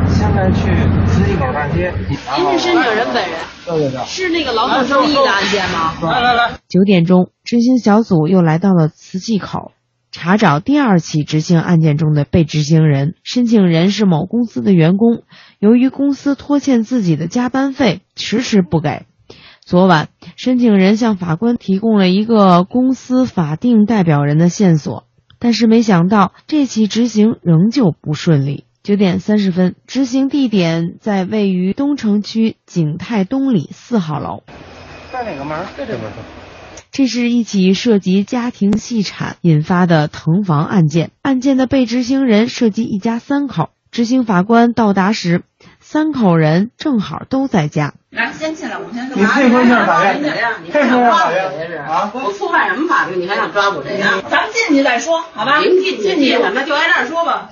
[0.10, 0.76] 现在去
[1.08, 1.94] 磁器口大街。
[2.38, 3.40] 您是申请人本人？
[3.66, 4.04] 对对对。
[4.04, 5.94] 是那个劳动争议的案件吗？
[6.02, 6.52] 来来来。
[6.68, 9.72] 九点钟，执行小组又来到了磁器口，
[10.16, 13.16] 查找第二起执行案件中的被执行人。
[13.24, 15.24] 申请人是某公司的员工，
[15.60, 19.06] 由于公司拖欠自己的加班费，迟迟不给。
[19.60, 25.04] 昨晚，申请人向法官提供了一个公司法定代表人的线索，
[25.38, 28.64] 但是没想到这起执行仍旧不顺利。
[28.84, 34.44] 九点三十分，执行地点在位于东城区景泰东里四号楼。
[35.12, 35.60] 在哪个门？
[35.78, 36.04] 在这门。
[36.98, 41.12] 这是一起涉及家庭细产引发的腾房案件。
[41.22, 43.68] 案件的被执行人涉及一家三口。
[43.92, 45.44] 执行法官到达时，
[45.82, 47.96] 三口人正好都在家。
[48.12, 49.26] 来，先进来，我们先干嘛？
[49.26, 50.22] 你配合一下法院。
[50.72, 52.12] 配合一下法院啊！
[52.14, 53.18] 我触犯什么法律？
[53.18, 54.22] 你还想抓捕谁呀？
[54.30, 55.60] 咱们进去再说，好吧？
[55.62, 57.50] 进去进去，什么就挨这儿说吧。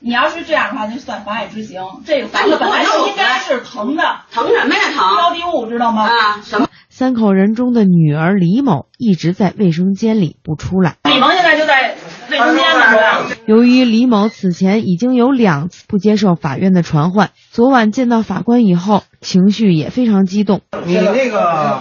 [0.00, 1.82] 你要是这样的话，就算妨碍执行。
[2.06, 4.80] 这个房子本来就应该是腾的，腾什么呀？
[4.94, 6.04] 腾标的物知道吗？
[6.04, 6.68] 啊，什么？
[6.98, 10.96] 三口人中的女儿李某一直在卫生间里不出来。
[12.30, 12.86] 卫生间呢。
[13.46, 20.60] 由于李某此前已经有两次不接受法院的传唤，昨晚见到法官以后，情绪也非常激动。
[20.84, 21.80] 你那个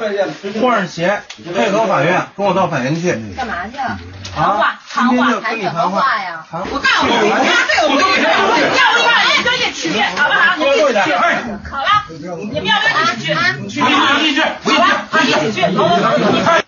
[0.61, 1.21] 换上鞋，
[1.53, 3.15] 配合法院，跟我到法院去。
[3.35, 3.77] 干嘛去？
[4.33, 6.45] 谈话，谈话，谈什么话呀？
[6.51, 8.27] 我告诉你，你这个我跟你说，
[8.77, 10.55] 要不要你就一起去，好不好？
[10.57, 11.09] 你一起去。
[11.69, 13.33] 好了，你们要不要一起去？
[13.33, 15.57] 好了，一起去。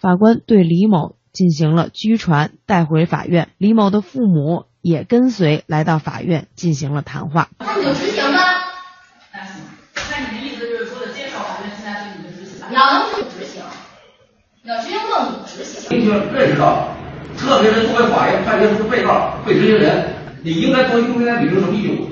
[0.02, 3.50] 法官对李某进行了拘传，带回法院。
[3.58, 7.50] 李某的父母也跟随来到法院进行了谈话。
[7.60, 8.40] 那你就执行吧。
[9.34, 9.62] 那行，
[10.12, 12.66] 那你的意思就是说的接受法院现在对你的执行？
[12.70, 13.62] 你要能执行，
[14.64, 15.98] 要执行不能执行。
[15.98, 16.90] 你就认识到。
[17.38, 20.14] 特别是作为法院判决书被告、被执行人，
[20.44, 22.10] 你应该做，应该履行什么义务？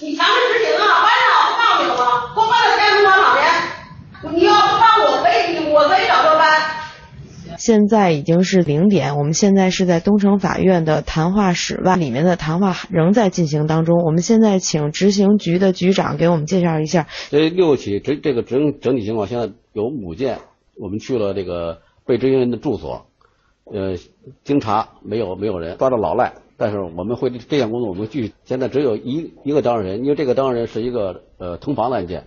[0.00, 0.82] 你强制执行啊！
[0.82, 2.02] 完了，我告诉你了吗？
[2.34, 3.40] 我把这监督管好的，
[4.32, 6.33] 你要不帮我可以，我可以找交班。
[7.58, 14.02] 现在已经是零点，我们现在是在东城法院的谈话室外，里面的谈话仍在进行当中。
[14.02, 17.06] 我们现在请执行局的局长给我们介绍一下。
[17.30, 20.38] 这六起这这个整整体情况，现在有五件，
[20.76, 23.06] 我们去了这个被执行人的住所。
[23.72, 23.96] 呃，
[24.44, 28.30] 经查没有没有人抓到老赖，但是我们会这项工作我们继续。
[28.44, 32.24] 现在只有一一个当事人，因为这个当事人是一个呃同房的案件，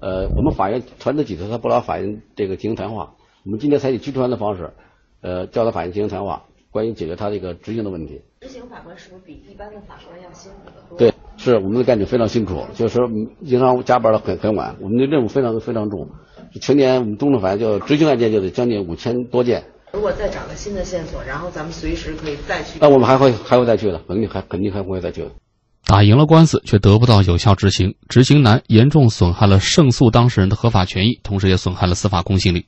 [0.00, 4.70] 呃，我们法院传的几次他不来法院这个进行谈话，我们今天采取集团的方式，
[5.22, 8.20] 呃，叫他法院进行谈话，关于解决他这个执行的问题。
[8.42, 10.98] 执行法官是不是比一般的法官要辛苦得多？
[10.98, 13.08] 对，是我们的干警非常辛苦，就是说
[13.46, 16.06] 经常加班的很很晚，我们的任务非常非常重。
[16.60, 19.64] 全年我们东城法院就执行案件就得将近五千多件。
[19.92, 22.78] 如果再找到新的线索，然后咱们随时可以再去。
[22.78, 25.30] 那我们还会还会再去的，肯定还肯定还会再去的。
[25.90, 32.64] 打赢了官司却得不到有效执行，执行难，严重损害了胜诉当事人的合法权益，同时也损害了司法公信力。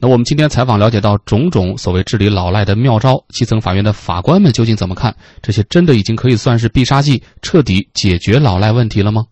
[0.00, 5.14] 那我们今天采访了解到种种所谓治理老赖的妙招，基层法院的法官们究竟怎么看？
[5.40, 9.26] 这些真的已经可以算是必杀技，彻底解决老赖问题了吗？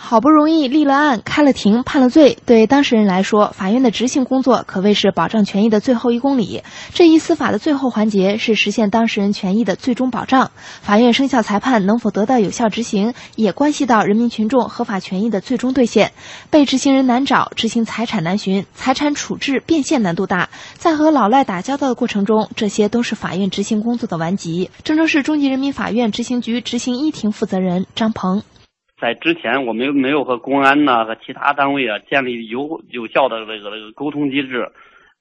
[0.00, 6.62] 好不容易立了案、开了庭、判了罪，对当事人来说，法院的执行工作可谓是保障权益的最后一公里。
[6.94, 10.52] 这一司法的最后环节是实现当事人权益的最终保障。
[10.80, 16.12] 法院生效裁判能否得到有效执行，也关系到人民群众合法权益的最终兑现。
[16.48, 20.48] 被执行人难找，执行财产难寻，财产处置变现难度大。
[20.74, 24.70] 在和老赖打交道的过程中，这些都是法院执行工作的顽疾。
[24.84, 28.42] 郑州市中级人民法院执行局执行一庭负责人张鹏。
[29.00, 34.68] 在之前，我们没有和公安呐和其他单位啊建立有有效的这个这个沟通机制，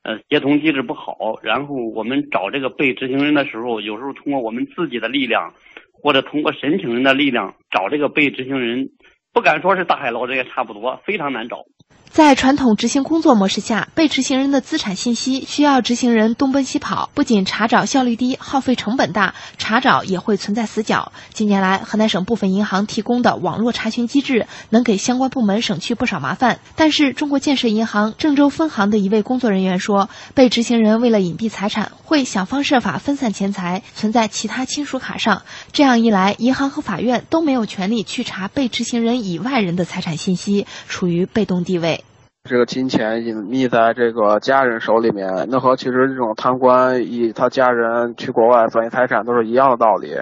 [0.04, 1.40] 呃，协同机制不好。
[1.44, 5.54] 然后我们找这个被执行人的时候，有时候通过我们自己的力量，
[5.94, 8.90] 或者通过申请人的力量找这个被执行人，
[9.34, 11.64] 不敢说是大海捞针，也差不多，非常难找。
[12.10, 21.12] 在传统执行工作模式下，被执行人的资产信息需要执行人东奔西跑，不仅查找效率低、耗费成本大，查找也会存在死角。
[21.32, 26.60] 近年来，河南省部分银行提供的网络查询机制，能给相关部门省去不少麻烦。
[26.76, 35.44] 但是，中国建设银行郑州分行的一位工作人员说，被执行人为了隐蔽财产，会想方设法分散钱财，存在其他亲属卡上。
[35.72, 42.04] 这样一来，银行和法院都没有权利去查被执行人以外人的财产信息，处于被动地位。
[42.48, 50.16] 这个金钱隐匿在这个家人手里面，那和其实这种贪官以他家人去国外转移财产都是一样的道理。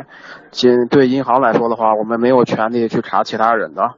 [0.52, 3.92] 仅对银行来说的话，我们没有权利去查其他人的，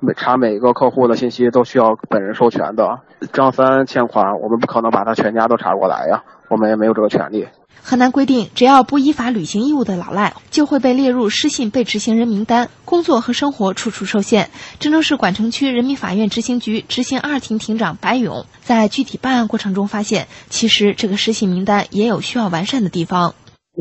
[0.00, 2.98] 每查每一个客户的信息都需要本人授权的。
[3.32, 7.46] 张三欠款，我们不可能把他全家都查过来呀，我们也没有这个权利。
[7.82, 14.50] 河南规定，只要不依法履行义务的老赖，就会被列入失信被执行人名单，工作和生活处处受限。
[14.78, 23.34] 郑州市管城区人民法院执行局执行二庭庭长白勇在具体办案过程中发现，其实这个失信名单也有需要完善的地方。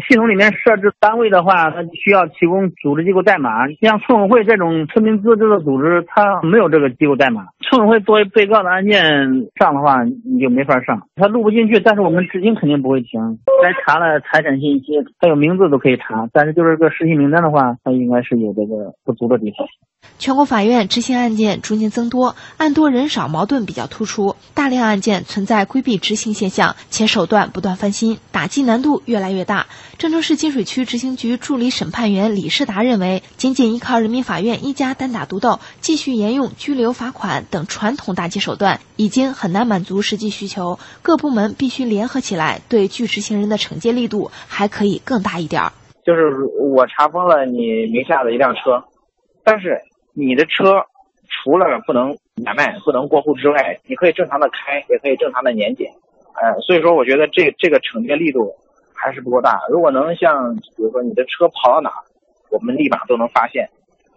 [0.08, 3.68] 系统里面设置单位的话，它需要提供组织机构代码。
[3.82, 7.44] 像村委会这种村民自治的组织，它没有这个机构代码。
[7.70, 9.04] 村委会作为被告的案件
[9.60, 11.80] 上的话，你就没法上，他录不进去。
[11.80, 13.38] 但是我们执行肯定不会停。
[13.62, 14.86] 该查了财产信息，
[15.20, 19.68] 还有名字都可以查，但是就是个失信名单的话，他应该是有这个不足的地方。
[20.18, 29.68] 全国法院执行案件逐年增多，案多人少矛盾比较突出，大量案件存在规避执行现象，且手段不断翻新，打击难度越来越大。
[29.98, 40.78] 郑州市金水区执行局助理审判员李世达认为，仅仅依靠人民法院一家单打独斗，继续沿用拘留、罚款等传统打击手段，已经很难满足实际需求。
[41.02, 45.72] 各部门必须联合起来，对拒执行人的惩戒力度还可以更大一点儿。
[46.06, 46.22] 就是
[46.76, 48.84] 我查封了你名下的一辆车，
[49.44, 49.80] 但是。
[50.16, 50.84] 你的车
[51.30, 55.88] 除了不能买卖、不能过户之外，你可以正常的开，也可以正常的年检，
[56.36, 58.52] 呃，所以说我觉得这这个惩戒力度
[58.94, 59.62] 还是不够大。
[59.70, 62.04] 如果能像比如说你的车跑到哪儿，
[62.50, 63.70] 我们立马都能发现，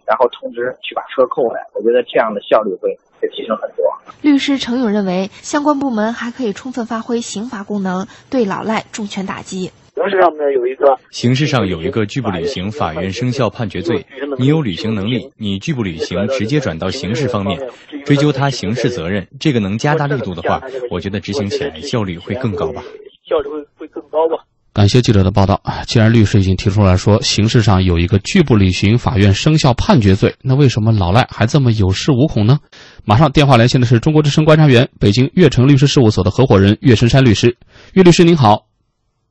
[0.05, 2.91] 然后通知去把车扣回来，我觉得这样的效率会
[3.23, 3.85] 会提升很多。
[4.21, 9.71] 律师程勇认为，相关部门还可以充分发挥刑罚功能，对老赖重拳打击。
[9.95, 14.05] 刑事上面有一个刑事上有一个拒不履行法院生效判决罪，
[14.37, 17.69] 你有履行能力，你拒不履行，直接转到刑事方面，
[18.03, 22.83] 追究他刑事责任，这个能加大力度的话，我觉得执行起来效率会更高吧。
[23.29, 24.42] 效率会会更高吧。
[24.73, 25.61] 感谢记者的报道。
[25.85, 32.59] 既然律师已经提出来说，刑事上有一个拒不履行法院生效判决罪，那为什么老赖还这么有恃无恐呢？
[33.05, 37.55] 马上电话连线的是中国之声观察员、北京悦城律师事务所的合伙人岳深山律师。
[37.93, 38.72] 岳律师您好。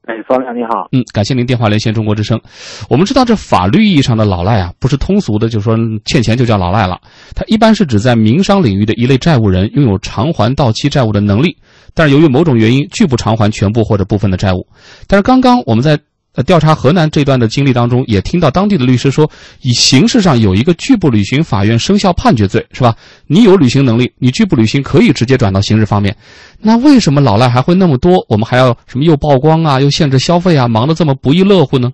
[0.04, 0.88] 哎，方亮你好。
[0.90, 2.40] 嗯，感谢您电话连线中国之声。
[2.88, 7.00] 我们知道，这法律意义上的老赖啊，不是通俗的，就是说欠钱就叫老赖了。
[7.34, 11.56] 他一般是指在民商领域的一类债务人拥有偿还到期债务的能力，
[11.94, 14.66] 但是由于某种原因拒不偿还全部或者部分的债务。
[15.06, 15.98] 但是刚刚我们在。
[16.34, 19.30] 呃，调查河南这段的经历当中，也听到当地的律师说，
[19.60, 22.94] 以刑事上有一个拒不履行法院生效判决罪，是吧？
[23.26, 26.16] 你有履行能力，你拒不履行可以直接转到刑事方面。
[26.58, 28.24] 那为什么老赖还会那么多？
[28.30, 31.92] 我们还要什么又曝光啊，又限制消费啊，忙得这么不亦乐乎呢？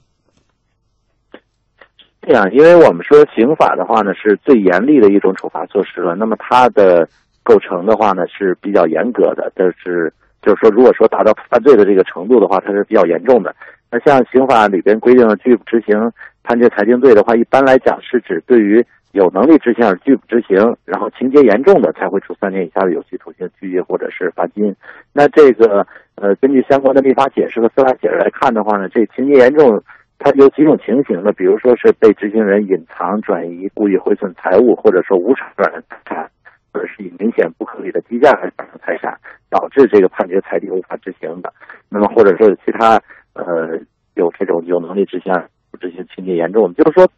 [2.22, 6.14] 这样，因为我们说刑法的话呢，是最严厉的一种处罚措施了。
[6.14, 7.08] 那么它的
[7.42, 10.12] 构成的话呢，是比较严格的，但是
[10.42, 13.52] 就是说，如果说达到犯罪的这个程度的话，它是比较严重的。
[13.90, 16.12] 那像刑法里边规定的拒不执行
[16.42, 24.74] 判决裁定罪的话，一般来讲是指对于有能力执行而拒不执行，然后情节严重的才会处三年以下的有期徒刑、拘役或者是罚金。
[25.14, 25.86] 那这个
[26.16, 29.82] 呃，根据相关的立法解释和司法解释来看的话呢，这情节严重，
[30.18, 31.32] 它有几种情形呢？
[31.32, 36.30] 比如说是被执行人隐藏、转移、故意毁损财物，或者说无偿转让财产，
[36.72, 39.16] 或者是以明显不合理的低价来转让财产，
[39.48, 41.50] 导致这个判决裁定无法执行的。
[41.88, 43.00] 那么或者说其他。
[43.38, 43.78] 呃，
[44.14, 45.32] 有这种有能力执行
[45.70, 47.08] 不执行情节严重，就是说，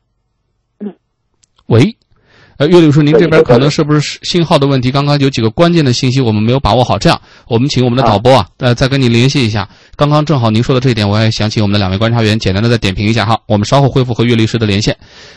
[1.66, 1.96] 喂，
[2.58, 4.90] 呃，岳律师，您这边可能是不是信号的问题？
[4.90, 7.18] 刚刚有几个关键的信息我们没有把握好，这样，
[7.48, 9.66] 我们请我们的导播啊，呃，再跟您联系一下。
[9.96, 13.40] 刚刚正好您说的这一点，我也想请我们的两位观察员简单的再点评一下哈。
[13.46, 14.94] 我们稍后恢复和岳律师的连线。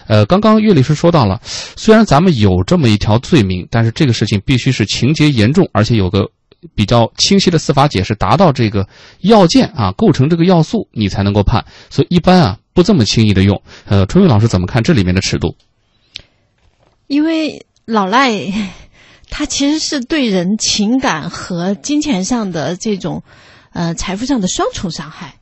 [0.07, 6.29] 呃，刚刚岳律师说到了，虽然咱们有这么一条罪名，但是这个事情必须是情节严重，而且有个。
[6.75, 8.87] 比较清晰的司法解释，达到这个
[9.19, 11.65] 要件啊，构成这个要素，你才能够判。
[11.89, 13.61] 所以一般啊，不这么轻易的用。
[13.85, 15.55] 呃，春雨老师怎么看这里面的尺度？
[17.07, 18.31] 因为老赖，
[19.29, 23.23] 他其实是对人情感和金钱上的这种，
[23.73, 25.35] 呃，财富上的双重伤害。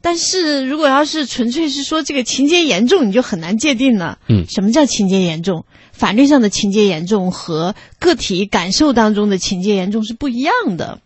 [0.00, 4.18] 但是如果要是纯粹是说这个情节严重，你就很难界定了。
[4.28, 5.64] 嗯，什么叫情节严重？
[5.92, 11.00] 法律上的情节严重和个体感受当中的情节严重是不一样的，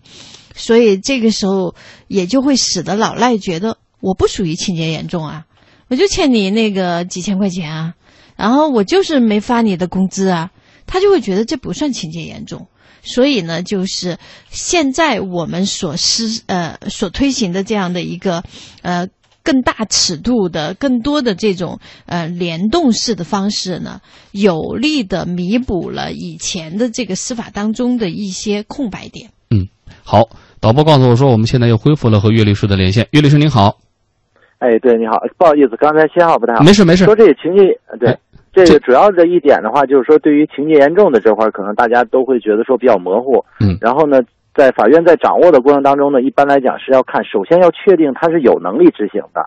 [0.54, 1.74] 所以这个时候
[2.08, 5.44] 也就会使得老赖觉得我不属于情节严重啊，
[5.88, 7.94] 我就欠你那个几千块钱啊，
[8.36, 10.50] 然后我就是没发你的工资啊，
[10.86, 12.68] 他就会觉得这不算情节严重。
[13.02, 14.18] 所以呢，就是
[14.50, 18.42] 现在我们所施呃所推行的这样的一个
[18.82, 19.06] 呃
[19.46, 24.00] 更大尺度的、更多的这种呃联动式的方式呢，
[24.32, 29.30] 有力的弥补了以前的这个司法当中的一些空白点。
[29.50, 29.68] 嗯，
[30.04, 30.24] 好，
[30.60, 33.06] 导播告诉我说，我们现在又恢复了和岳律师的连线。
[33.12, 33.78] 岳律师您好。
[34.58, 36.64] 哎，对，你好，不好意思，刚才信号不太好。
[36.64, 37.04] 没事没事。
[37.04, 37.62] 说这个情节
[38.00, 38.18] 对。
[38.56, 43.44] 这个主要的一点的话，就是说，对于情节严重的这块，可能大家都会觉得说比较模糊。
[43.60, 43.76] 嗯。
[43.82, 44.18] 然后呢，
[44.56, 49.44] 在法院在掌握的过程当中呢，一般来讲是要看，首先要确定他是有能力执行的，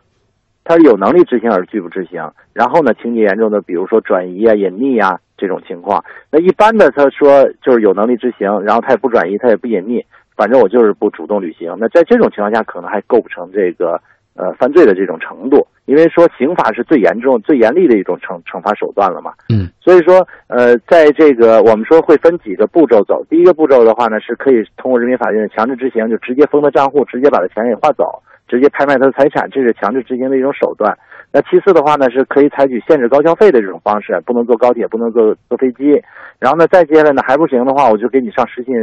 [0.64, 2.22] 他是有能力执行而拒不执行。
[2.54, 10.06] 然后呢，情节严重的，比如说转移啊、隐匿啊这种情况，那一般的他说就是有能力执行，然后他也不转移，他也不隐匿，
[10.36, 11.76] 反正我就是不主动履行。
[11.80, 14.00] 那在这种情况下，可能还构不成这个。
[14.36, 19.34] 呃，犯罪的这种程度，因为说刑法是最严重、最严厉的一种惩惩罚手段了嘛。
[19.50, 23.26] 嗯，所以说，呃，在这个我们说会分几个步骤走。
[23.30, 28.06] 第一个步骤的话呢，是可以通过人民法院强制执行，就直接封他账户，直接把他钱给划走，
[28.48, 30.98] 直接拍卖他的财产，这是强制执行的一种手段。
[31.34, 36.02] 那其次的话呢，是可以采取限制高消费的这种方式，不能坐高铁，不能坐坐飞机。
[36.40, 38.74] 然后呢，再接下来呢还不行的话，我就给你上失信，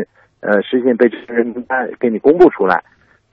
[0.41, 2.83] 呃，失信被执行人名单给你公布出来。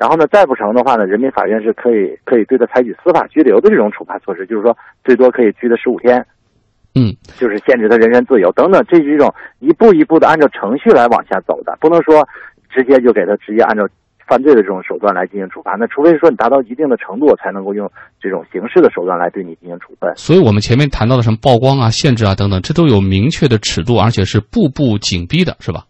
[0.03, 4.75] 然后呢，再不成的话呢，人民法院是可以可以对他采取司法拘留的这种处罚措施，就是说
[5.05, 6.19] 最多可以拘他十五天，
[6.93, 12.27] 嗯，就是限制他人身自由等等，这是一种一步一步的按照程序来往下走的，不能说
[12.69, 13.87] 直接就给他直接按照
[14.27, 15.77] 犯罪的这种手段来进行处罚。
[15.79, 17.89] 那除非说你达到一定的程度，才能够用
[18.19, 20.11] 这种刑事的手段来对你进行处分。
[20.17, 25.85] 所以我们前面谈到的什么曝光啊、限制啊等等，这都有明确的尺度，而且是步步紧逼的，是吧？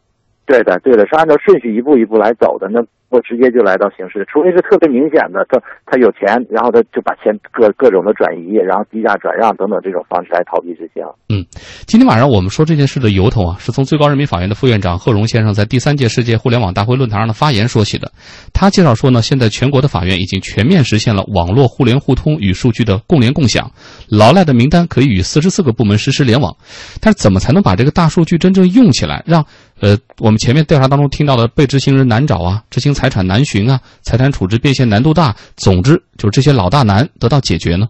[0.45, 2.67] 对的，对的，是按照顺序一步一步来走的。
[2.69, 2.79] 那
[3.13, 11.05] 我直接就来到刑事，除非是特别明显的，他他有钱，然后他就把钱各各种的转移，然后低价转让等等这种方式来逃避执行。
[11.29, 11.45] 嗯，
[11.85, 18.11] 今天晚上我们说这件事的由头啊，是从最高人民法院的副院长贺荣先生在第三届世界互联网大会论坛上的发言说起的。
[18.51, 23.69] 他介绍说呢，现在全国的法院已经全面实现了网络互联互通与数据的共联共享，
[24.09, 26.55] 劳赖的名单可以与四十四个部门实时联网。
[26.99, 29.45] 但是怎么才能把这个大数据真正用起来，让？
[29.83, 37.85] 呃，我们前面调查当中听到的被执行人难找啊，执行财产难寻啊，财产处置变现难度大，总之就是这些老大难得到解决呢。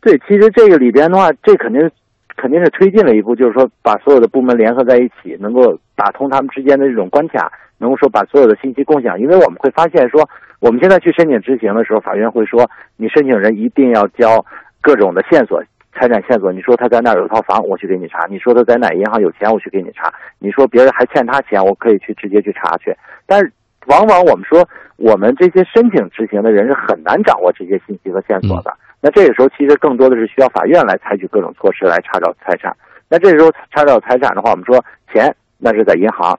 [0.00, 1.82] 对，其实这个里边的话，这肯定
[2.34, 9.20] 肯定是推进了一步，就是说把所有的部门联合在一起，能够打通他们之间的这种关卡，能够说把所有的信息共享。
[9.20, 10.26] 因为我们会发现说，
[10.60, 12.64] 我们现在去申请执行的时候，法院会说，
[12.96, 14.42] 你申请人一定要交
[14.80, 15.62] 各种的线索。
[15.92, 22.94] 财产线索，你说他在那儿有套房，我去给你查；你说他在哪银行有钱，我去给你查；你说别人还欠他钱，我可以去直接去查去。
[23.26, 23.52] 但是，
[23.86, 24.66] 往往我们说，
[24.96, 28.72] 我们这些申请执行的人是很难掌握这些信息和线索的。
[29.00, 32.74] 那这个时候，其实更多的是需要法院来采取各种措施来查找财产。
[33.08, 34.82] 那这时候查找财产的话，我们说
[35.12, 36.38] 钱那是在银行。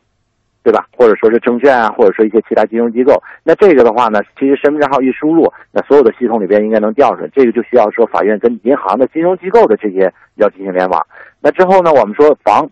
[0.64, 0.86] 对吧？
[0.96, 3.22] 或者说是证券啊，或者说一些其他金融机构。
[3.44, 7.30] 那这个的话呢，其实身份证号一输入，那所有的系统里边应该能调出来。
[7.34, 11.02] 这个就需要说法院跟银行的金融机构的这些要进行联网。
[11.42, 12.70] 那之后呢，我们说房，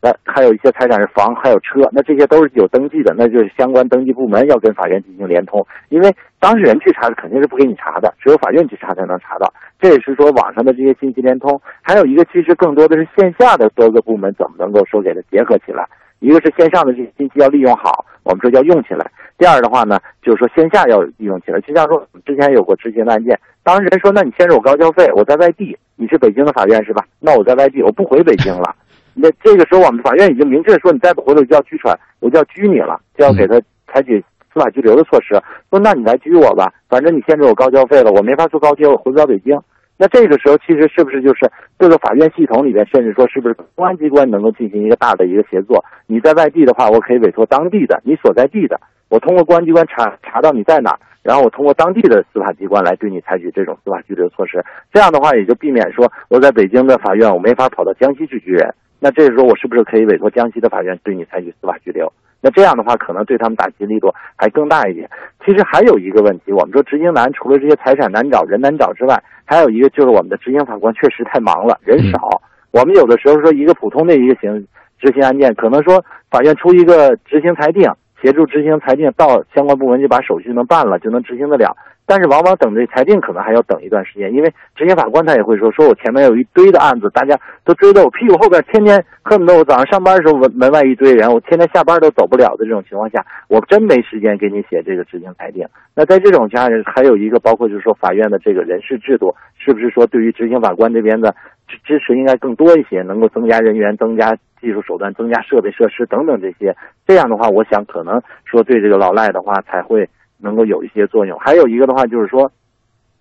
[0.00, 5.66] 那还有一些财产是房，还有车，那这些都是有登记的，那就是相关登记部门要跟法院进行联通。
[5.88, 9.52] 因为当事人去查肯定是不给你查的，只有法院去查才能查到。
[9.80, 11.60] 这也是说网上的这些信息联通。
[11.82, 15.84] 还有一个，其实更多的是线下的多个部门怎么能够说给它结合起来。
[16.22, 19.04] 一个是线上的这些信息要利用好，我们说要用起来。
[19.36, 21.60] 第二的话呢，就是说线下要利用起来。
[21.62, 27.04] 就像说之前有过执行的案件，当事人说：“那你先是我高交费，我在外地，你是北京的法院是吧？
[27.18, 28.72] 那我在外地，我不回北京了。
[29.14, 33.60] 那这个时候我们法院已经明确说，你再不回来就要拘传，我就要拘你了，就要给他
[33.92, 34.20] 采取
[34.54, 35.34] 司法拘留的措施。
[35.70, 39.60] 说那你来拘我吧，反正你限制我高交费了，我没法坐高铁，我回不了北京。”
[39.98, 45.84] 那这个时候，其实是不是就是各个法院系统里边，甚至说是不是公安机关能够进行一个大的一个协作？
[46.06, 54.64] 你在外地的话，我可以委托当地的你所在地的，我通过公安机关查查到你在哪，然后我通过当地的司法机关来对你采取这种司法拘留措施。
[54.92, 58.74] 这样的话，也就避免说我在北京的法院我没法跑到江西去拘人。
[58.98, 62.12] 那这时候，我是不是可以委托江西的法院对你采取司法拘留？
[62.42, 65.08] 那这样的话，可能对他们打击力度还更大一点。
[65.46, 72.42] 其实还有一个问题，我们说执行难，除了这些财产难找、人难找之外，还有一个就是我们的执行法官确实太忙了，人少。
[72.72, 74.66] 我们有的时候说一个普通的一个行
[74.98, 77.88] 执行案件，可能说法院出一个执行裁定，
[78.22, 81.76] 协助执行裁定，到相关部门就把手续能办了，就能执行得了。
[82.04, 95.64] 但是往往等这裁定可能还要等一段时间，因为执行法官他也会说，说我前面有一堆的案子，大家都追到我屁股后边，天天恨不得我早上上班的时候门门外一堆人，我天天下班都走不了的这种情况下，我真没时间给你写这个执行裁定。
[95.94, 101.34] 那在这种情况下，还有一个包括就是说法院的这个人事制度，是不是说对于执行法官这边的
[101.68, 106.74] 支支持应该更多一些，能够增加人员、增加技术手段、增加设备设施等等这些？
[107.06, 110.08] 这样的话，我想可能说对这个老赖的话才会。
[110.44, 112.50] 能够有一些作用，还有一个的话就是说，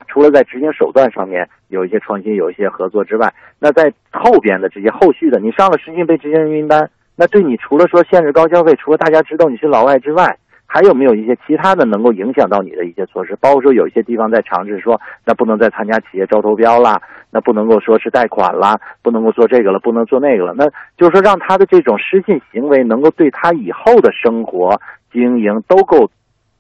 [0.07, 10.35] 除了在执行手段上面有一些创新、有一些合作之外，那在后边的这些后续的，你上了失信被执行人名单，那对你除了说限制高消费，除了大家知道你是老外之外，
[10.73, 13.35] 还有没有一些其他的能够影响到你的一些措施？
[13.41, 20.65] 包括说有一些地方在尝试说，那不能再参加企业招投标啦，那不能够说是贷款啦，不能够做这个了，不能做那个了，那
[20.95, 24.79] 就是说让他的这种失信行为能够对他以后的生活
[25.11, 26.09] 经营都够。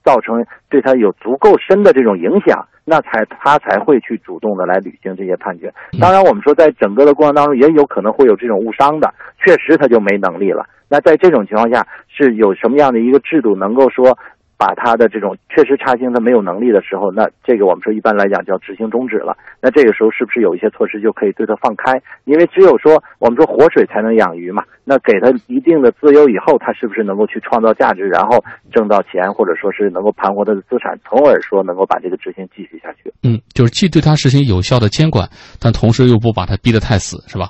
[0.03, 5.73] 造成对他有足够深的这种影响，那才他才会去主动的来履行这些判决。
[5.99, 9.13] 当然，我们说在整个的过程当中，也有可能会有这种误伤的，
[9.45, 10.65] 确实他就没能力了。
[10.89, 14.17] 那在这种情况下，是有什么样的一个制度能够说？
[14.61, 19.35] 把他的这种确实查清他没有能力的时候，那这个我们说一般来讲叫执行终止了。
[19.59, 21.99] 那这个时候是不是有一些措施就可以对他放开？
[22.25, 24.61] 因为只有说我们说活水才能养鱼嘛。
[24.83, 28.37] 那给他一定的自由以后，他是不是能够去创造价值，然后
[28.71, 33.11] 挣到钱，或者说是能够盘活他的资产，从而说能够把这个执行继续下去？
[33.23, 35.27] 嗯，就是既对他实行有效的监管，
[35.59, 37.49] 但同时又不把他逼得太死，是吧？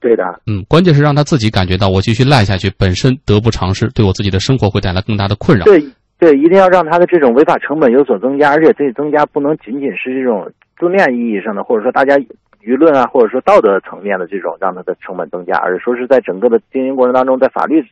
[0.00, 0.22] 对的。
[0.46, 5.64] 嗯，关键是让他自己感觉到我继续赖下去本身得不偿失，对我自己的生活会带来更大的困扰。
[5.64, 5.82] 对。
[6.18, 12.16] 对，一定要让他的这种违法成本有所增加，而且这增加不能仅仅是这种字面意义上的，或者说大家
[12.62, 17.84] 舆论啊，或者说道德层面的这种让他的成本增加，而是说是在整个的经营过程当中，在法律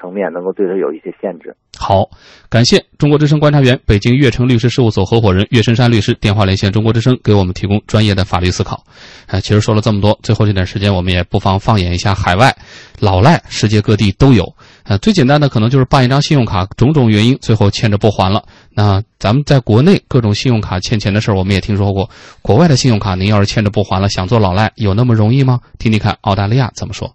[0.00, 1.54] 层面能够对他有一些限制。
[1.78, 2.10] 好，
[2.50, 8.82] 感谢中国之声观察员、北京悦城律师事务所合伙人岳深山律师电话连线中国之声，给我们提供专业的法律思考。
[9.28, 12.52] 哎，其实说了这么多，最后这点时间，我们也不妨放眼一下海外，
[13.00, 14.44] 老赖世界各地都有。
[14.88, 18.44] 呃，最简单的可能就是办一张信用卡，种种原因最后欠着不还了。
[18.74, 22.08] 那咱们在国内各种信用卡欠钱的事儿，我们也听说过。
[22.40, 25.60] 国外的信用卡，您要是欠着不还了，想做老赖，有那么容易吗？
[25.78, 27.14] 听听看澳大利亚怎么说。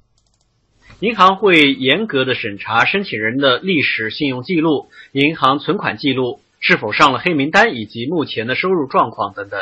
[0.99, 9.59] 银行会严格的审查申请人的历史信用记录、银行存款记录是否上了黑名单，以及目前的收入状况等等。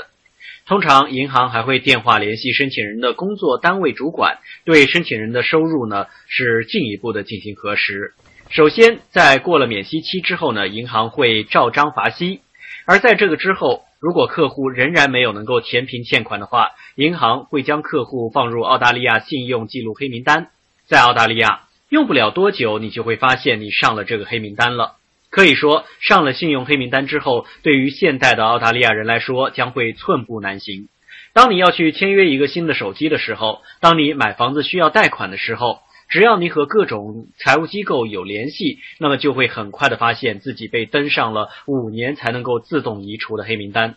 [0.66, 8.14] 通常，银行还会电话联系申请人的工作单位主管，对申请人的收入呢是进一步的进行核实。
[8.50, 12.42] 首先，在过了免息期之后呢，银行会照章罚息；
[12.86, 20.52] 而在这个之后，如果客户仍然没有能够填平欠款的话，银行会将客户放入澳大利亚信用记录黑名单。
[20.86, 24.98] 在澳大利亚，用不了多久，你就会发现你上了这个黑名单了。
[25.32, 30.90] 可以说，上了信用黑名单之后，对于现代的澳大利亚人来说，将会寸步难行。
[31.34, 35.80] 当你要去签约一个新的手机的时候，当你买房子需要贷款的时候，
[36.10, 43.96] 只要你和各种财务机构有联系，那么就会很快的发现自己被登上了五年才能够自动移除的黑名单。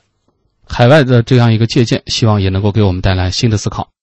[0.69, 3.94] 海外的这样一个借鉴，希望也能够给我们带来新的思考。